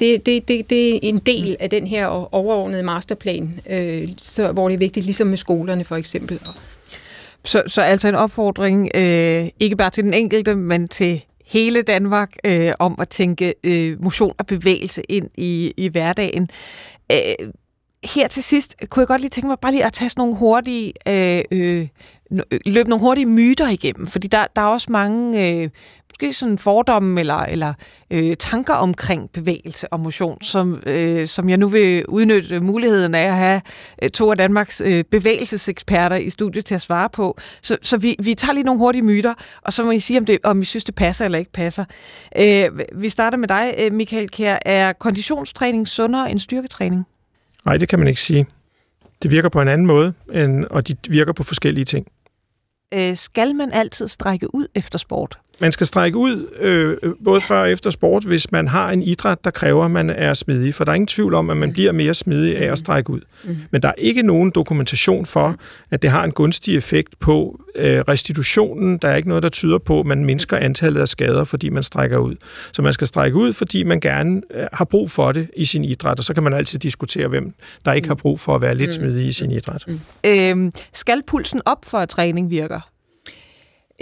[0.00, 4.68] det, det, det, det er en del af den her overordnede masterplan, øh, så, hvor
[4.68, 6.40] det er vigtigt, ligesom med skolerne for eksempel.
[7.44, 12.30] Så, så altså en opfordring, øh, ikke bare til den enkelte, men til hele Danmark,
[12.44, 16.50] øh, om at tænke øh, motion og bevægelse ind i, i hverdagen.
[17.12, 17.48] Øh,
[18.04, 20.36] her til sidst kunne jeg godt lige tænke mig bare lige at tage sådan nogle
[20.36, 21.88] hurtige øh, øh,
[22.32, 25.68] Øh, løbe nogle hurtige myter igennem, fordi der, der er også mange øh,
[26.22, 27.74] måske sådan fordomme eller, eller
[28.10, 33.26] øh, tanker omkring bevægelse og motion, som, øh, som jeg nu vil udnytte muligheden af
[33.26, 33.60] at have
[34.02, 37.38] øh, to af Danmarks øh, bevægelseseksperter i studiet til at svare på.
[37.62, 40.26] Så, så vi, vi tager lige nogle hurtige myter, og så må I sige, om,
[40.26, 41.84] det, om I synes, det passer eller ikke passer.
[42.38, 44.58] Øh, vi starter med dig, øh, Michael Kjær.
[44.66, 47.04] Er konditionstræning sundere end styrketræning?
[47.64, 48.46] Nej, det kan man ikke sige.
[49.22, 52.06] Det virker på en anden måde, end, og de virker på forskellige ting.
[52.92, 55.38] Øh, skal man altid strække ud efter sport?
[55.62, 59.44] Man skal strække ud øh, både før og efter sport, hvis man har en idræt,
[59.44, 60.74] der kræver, at man er smidig.
[60.74, 63.20] For der er ingen tvivl om, at man bliver mere smidig af at strække ud.
[63.44, 63.56] Mm.
[63.70, 65.56] Men der er ikke nogen dokumentation for,
[65.90, 68.98] at det har en gunstig effekt på øh, restitutionen.
[68.98, 71.82] Der er ikke noget, der tyder på, at man mindsker antallet af skader, fordi man
[71.82, 72.34] strækker ud.
[72.72, 75.84] Så man skal strække ud, fordi man gerne øh, har brug for det i sin
[75.84, 76.18] idræt.
[76.18, 77.54] Og så kan man altid diskutere, hvem
[77.84, 79.84] der ikke har brug for at være lidt smidig i sin idræt.
[79.86, 80.00] Mm.
[80.26, 82.91] Øhm, skal pulsen op for, at træning virker?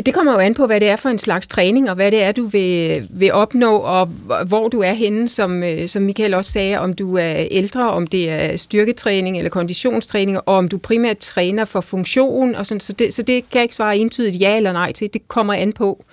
[0.07, 2.23] Det kommer jo an på, hvad det er for en slags træning, og hvad det
[2.23, 4.07] er, du vil, vil opnå, og
[4.47, 8.07] hvor du er henne, som, øh, som Michael også sagde, om du er ældre, om
[8.07, 12.55] det er styrketræning eller konditionstræning, og om du primært træner for funktion.
[12.55, 15.15] Og sådan, så, det, så det kan jeg ikke svare entydigt ja eller nej til.
[15.15, 16.05] Det kommer an på.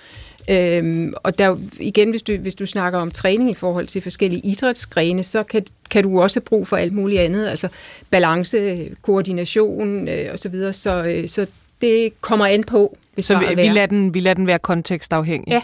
[0.49, 4.41] Øhm, og der, igen, hvis du, hvis du snakker om træning i forhold til forskellige
[4.45, 7.67] idrætsgrene, så kan, kan du også have brug for alt muligt andet, altså
[8.09, 10.73] balance, koordination øh, osv., så, videre.
[10.73, 11.45] så, øh, så
[11.81, 15.61] det kommer an på, så vi, vi, lader den, vi lader den være kontekstafhængig.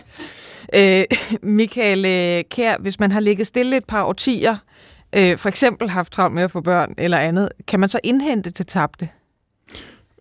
[0.74, 0.99] Ja.
[1.01, 1.06] Øh,
[1.58, 4.56] Michael øh, Kær, hvis man har ligget stille et par årtier,
[5.16, 8.51] øh, for eksempel haft travlt med at få børn eller andet, kan man så indhente
[8.51, 9.10] til tabte?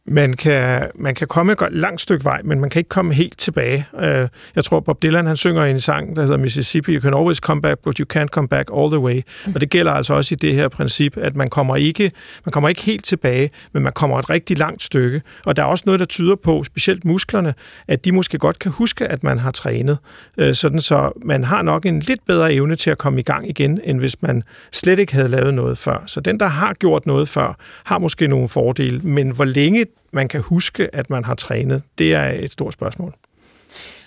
[0.06, 3.38] Man kan, man kan komme et langt stykke vej, men man kan ikke komme helt
[3.38, 3.86] tilbage.
[4.00, 7.14] Øh, jeg tror, Bob Dylan han synger i en sang, der hedder Mississippi, You can
[7.14, 9.22] always come back, but you can't come back all the way.
[9.54, 12.10] Og det gælder altså også i det her princip, at man kommer, ikke,
[12.44, 15.22] man kommer ikke helt tilbage, men man kommer et rigtig langt stykke.
[15.46, 17.54] Og der er også noget, der tyder på, specielt musklerne,
[17.88, 19.98] at de måske godt kan huske, at man har trænet.
[20.38, 23.48] Øh, sådan så man har nok en lidt bedre evne til at komme i gang
[23.48, 24.42] igen, end hvis man
[24.72, 26.02] slet ikke havde lavet noget før.
[26.06, 30.28] Så den, der har gjort noget før, har måske nogle fordele, men hvor længe man
[30.28, 33.14] kan huske, at man har trænet, det er et stort spørgsmål.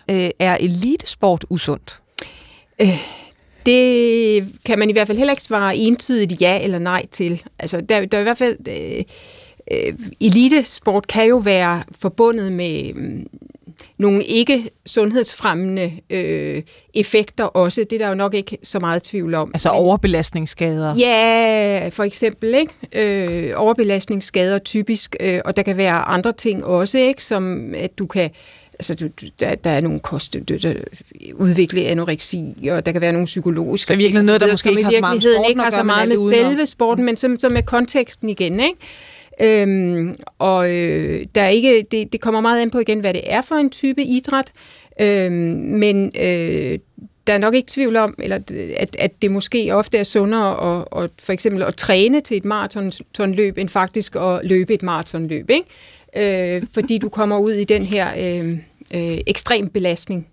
[0.10, 2.00] Øh, er elitesport usundt?
[2.82, 3.00] Øh,
[3.66, 7.44] det kan man i hvert fald heller ikke svare entydigt ja eller nej til.
[7.60, 8.58] Altså, der, der er i hvert fald...
[8.68, 9.04] Øh,
[9.72, 13.28] øh, elitesport kan jo være forbundet med mm,
[13.98, 16.62] nogle ikke sundhedsfremmende øh,
[16.94, 17.84] effekter også.
[17.90, 19.52] Det er der jo nok ikke så meget tvivl om.
[19.54, 20.96] Altså overbelastningsskader?
[20.96, 22.56] Ja, for eksempel.
[22.56, 23.48] Ikke?
[23.50, 27.24] Øh, overbelastningsskader typisk, øh, og der kan være andre ting også, ikke?
[27.24, 28.30] som at du kan
[28.80, 30.74] altså, du, der, der er nogle kost, du, der,
[31.34, 34.02] udvikle anoreksi, og der kan være nogle psykologiske ting.
[34.02, 36.34] Er virkelig noget, der måske ikke har så meget, ikke har så meget med, med
[36.34, 38.60] selve sporten, men som, som med konteksten igen.
[38.60, 38.76] Ikke?
[39.42, 43.22] Øhm, og øh, der er ikke, det, det kommer meget an på igen, hvad det
[43.34, 44.52] er for en type idræt,
[45.02, 46.80] øhm, men øh,
[47.28, 48.40] der er nok ikke tvivl om, eller
[48.78, 52.46] at, at det måske ofte er sundere at, at, for eksempel at træne til et
[52.46, 56.56] maratonløb, end faktisk at løbe et maratonløb, ikke?
[56.56, 58.52] Øh, fordi du kommer ud i den her øh,
[58.96, 60.28] øh, ekstrem belastning.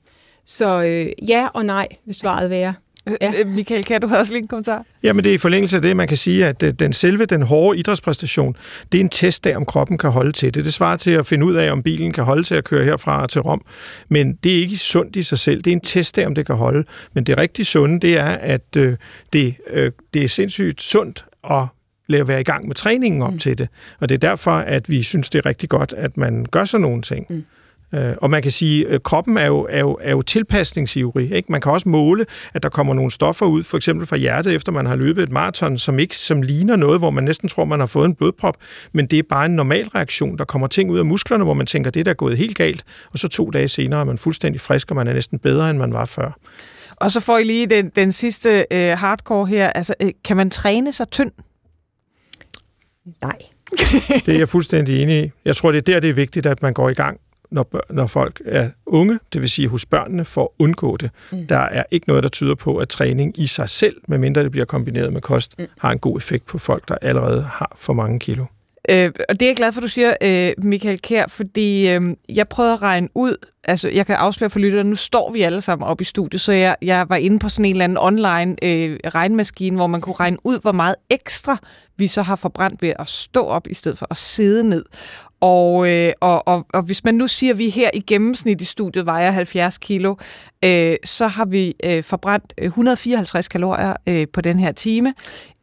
[0.44, 2.74] Så øh, ja og nej, vil svaret være.
[3.20, 3.32] Ja.
[3.40, 4.84] Øh, Michael, kan du have også lige en kommentar?
[5.02, 7.42] Jamen det er i forlængelse af det, man kan sige, at øh, den selve, den
[7.42, 8.56] hårde idrætspræstation,
[8.92, 10.64] det er en test af, om kroppen kan holde til det.
[10.64, 13.26] Det svarer til at finde ud af, om bilen kan holde til at køre herfra
[13.26, 13.64] til Rom.
[14.08, 15.62] Men det er ikke sundt i sig selv.
[15.62, 16.84] Det er en test af, om det kan holde.
[17.14, 18.96] Men det rigtig sunde, det er, at øh,
[19.32, 19.54] det,
[20.14, 21.64] det er sindssygt sundt at
[22.08, 23.38] lade være i gang med træningen op mm.
[23.38, 23.68] til det.
[24.00, 26.82] Og det er derfor, at vi synes, det er rigtig godt, at man gør sådan
[26.82, 27.26] nogle ting.
[27.30, 27.44] Mm.
[27.94, 31.32] Øh, og man kan sige, at kroppen er jo, er jo, er jo tilpasningsivrig.
[31.32, 31.52] Ikke?
[31.52, 34.72] Man kan også måle, at der kommer nogle stoffer ud, for eksempel fra hjertet, efter
[34.72, 37.80] man har løbet et maraton, som ikke som ligner noget, hvor man næsten tror, man
[37.80, 38.56] har fået en blodprop,
[38.92, 40.38] men det er bare en normal reaktion.
[40.38, 42.84] Der kommer ting ud af musklerne, hvor man tænker, det der er gået helt galt,
[43.12, 45.78] og så to dage senere er man fuldstændig frisk, og man er næsten bedre, end
[45.78, 46.38] man var før.
[46.96, 49.68] Og så får I lige den, den sidste øh, hardcore her.
[49.68, 51.30] Altså, øh, kan man træne sig tynd?
[53.22, 53.38] Nej.
[54.26, 55.30] det er jeg fuldstændig enig i.
[55.44, 57.20] Jeg tror, det er der, det er vigtigt, at man går i gang
[57.52, 61.10] når, når folk er unge, det vil sige hos børnene, for at undgå det.
[61.32, 61.46] Mm.
[61.46, 64.64] Der er ikke noget, der tyder på, at træning i sig selv, medmindre det bliver
[64.64, 65.66] kombineret med kost, mm.
[65.78, 68.44] har en god effekt på folk, der allerede har for mange kilo.
[68.88, 72.48] Øh, og det er jeg glad for, du siger, øh, Michael Kær, fordi øh, jeg
[72.48, 75.88] prøvede at regne ud, altså jeg kan afsløre for lytterne, nu står vi alle sammen
[75.88, 78.98] op i studiet, så jeg, jeg var inde på sådan en eller anden online øh,
[79.14, 81.56] regnmaskine, hvor man kunne regne ud, hvor meget ekstra
[81.96, 84.84] vi så har forbrændt ved at stå op, i stedet for at sidde ned.
[85.40, 88.64] Og, øh, og, og, og hvis man nu siger, at vi her i gennemsnit i
[88.64, 90.14] studiet vejer 70 kilo,
[90.64, 95.14] øh, så har vi øh, forbrændt øh, 154 kalorier øh, på den her time,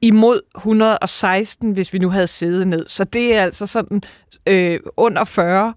[0.01, 2.87] imod 116, hvis vi nu havde siddet ned.
[2.87, 4.01] Så det er altså sådan
[4.47, 5.73] øh, under 40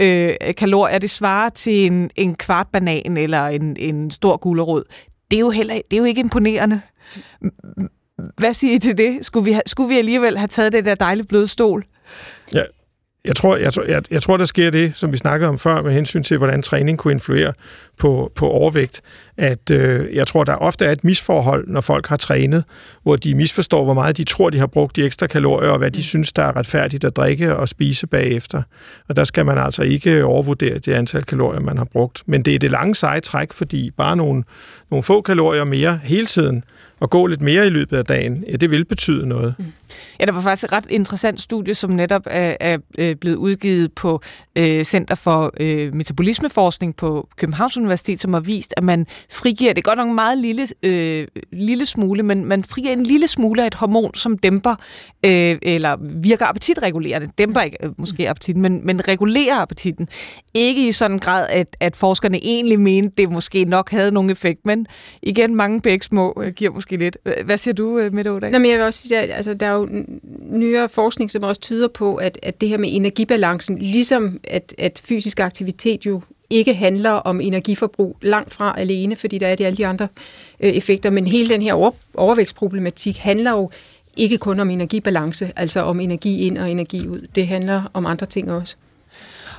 [0.00, 4.84] øh, kalorier, det svarer til en, en kvart banan eller en, en stor gulerod.
[5.30, 6.80] Det er jo heller det er jo ikke imponerende.
[8.38, 9.26] Hvad siger I til det?
[9.26, 11.84] Skulle vi, ha, skulle vi alligevel have taget det der dejlige bløde stol?
[12.54, 12.62] Ja,
[13.24, 15.92] jeg tror, jeg, jeg, jeg tror, der sker det, som vi snakkede om før, med
[15.92, 17.52] hensyn til, hvordan træning kunne influere
[17.98, 19.00] på, på overvægt.
[19.36, 22.64] At øh, jeg tror, der ofte er et misforhold, når folk har trænet,
[23.02, 25.90] hvor de misforstår, hvor meget de tror, de har brugt de ekstra kalorier, og hvad
[25.90, 26.02] de mm.
[26.02, 28.62] synes, der er retfærdigt at drikke og spise bagefter.
[29.08, 32.22] Og der skal man altså ikke overvurdere det antal kalorier, man har brugt.
[32.26, 34.44] Men det er det lange seje træk, fordi bare nogle,
[34.90, 36.64] nogle få kalorier mere hele tiden,
[37.04, 39.54] og gå lidt mere i løbet af dagen, ja, det vil betyde noget.
[39.58, 39.64] Mm.
[40.20, 43.92] Ja, der var faktisk et ret interessant studie, som netop er, er øh, blevet udgivet
[43.92, 44.20] på
[44.56, 49.78] øh, Center for øh, Metabolismeforskning på Københavns Universitet, som har vist, at man frigiver, det
[49.78, 53.62] er godt nok en meget lille, øh, lille smule, men man frigiver en lille smule
[53.62, 54.74] af et hormon, som dæmper,
[55.24, 60.08] øh, eller virker appetitregulerende, dæmper ikke øh, måske appetitten, men, men regulerer appetitten.
[60.54, 64.30] Ikke i sådan en grad, at, at forskerne egentlig mente, det måske nok havde nogen
[64.30, 64.86] effekt, men
[65.22, 67.16] igen, mange begge små øh, giver måske lidt.
[67.44, 69.66] Hvad siger du, øh, Mette Mette Nå, men jeg vil også sige, at altså, der
[69.66, 69.88] er jo
[70.50, 75.00] nyere forskning, som også tyder på, at, at det her med energibalancen, ligesom at, at
[75.04, 76.20] fysisk aktivitet jo
[76.50, 80.08] ikke handler om energiforbrug langt fra alene, fordi der er de alle de andre
[80.60, 83.70] øh, effekter, men hele den her over, overvægtsproblematik handler jo
[84.16, 87.20] ikke kun om energibalance, altså om energi ind og energi ud.
[87.34, 88.76] Det handler om andre ting også.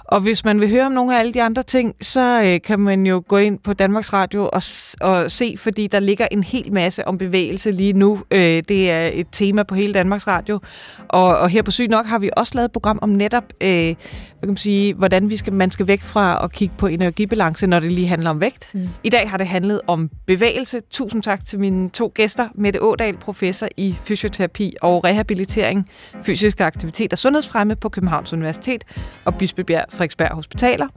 [0.08, 2.80] Og hvis man vil høre om nogle af alle de andre ting, så øh, kan
[2.80, 4.62] man jo gå ind på Danmarks Radio og,
[5.02, 8.20] og se, fordi der ligger en hel masse om bevægelse lige nu.
[8.32, 10.60] Øh, det er et tema på hele Danmarks Radio.
[11.08, 13.70] Og, og her på Syg Nok har vi også lavet et program om netop, øh,
[13.70, 13.96] hvad
[14.42, 17.80] kan man sige, hvordan vi skal, man skal væk fra at kigge på energibalance, når
[17.80, 18.76] det lige handler om vægt.
[18.76, 18.90] Mm.
[19.04, 20.82] I dag har det handlet om bevægelse.
[20.92, 22.48] Tusind tak til mine to gæster.
[22.56, 25.88] Mette Ådal, professor i fysioterapi og rehabilitering,
[26.24, 28.84] fysisk aktivitet og sundhedsfremme på Københavns Universitet,
[29.26, 30.88] og Bispebjerg Frederiksberg Hospitaler.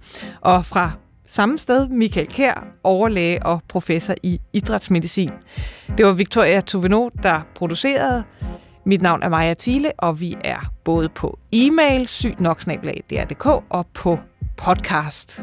[0.41, 0.91] Og fra
[1.29, 5.31] samme sted Michael Kær, overlæge og professor i idrætsmedicin.
[5.99, 8.25] Det var Victoria Toveno, der producerede.
[8.87, 12.61] Mit navn er Maja Thiele, og vi er både på e-mail, sygt nok
[13.71, 14.19] og på
[14.57, 15.43] podcast.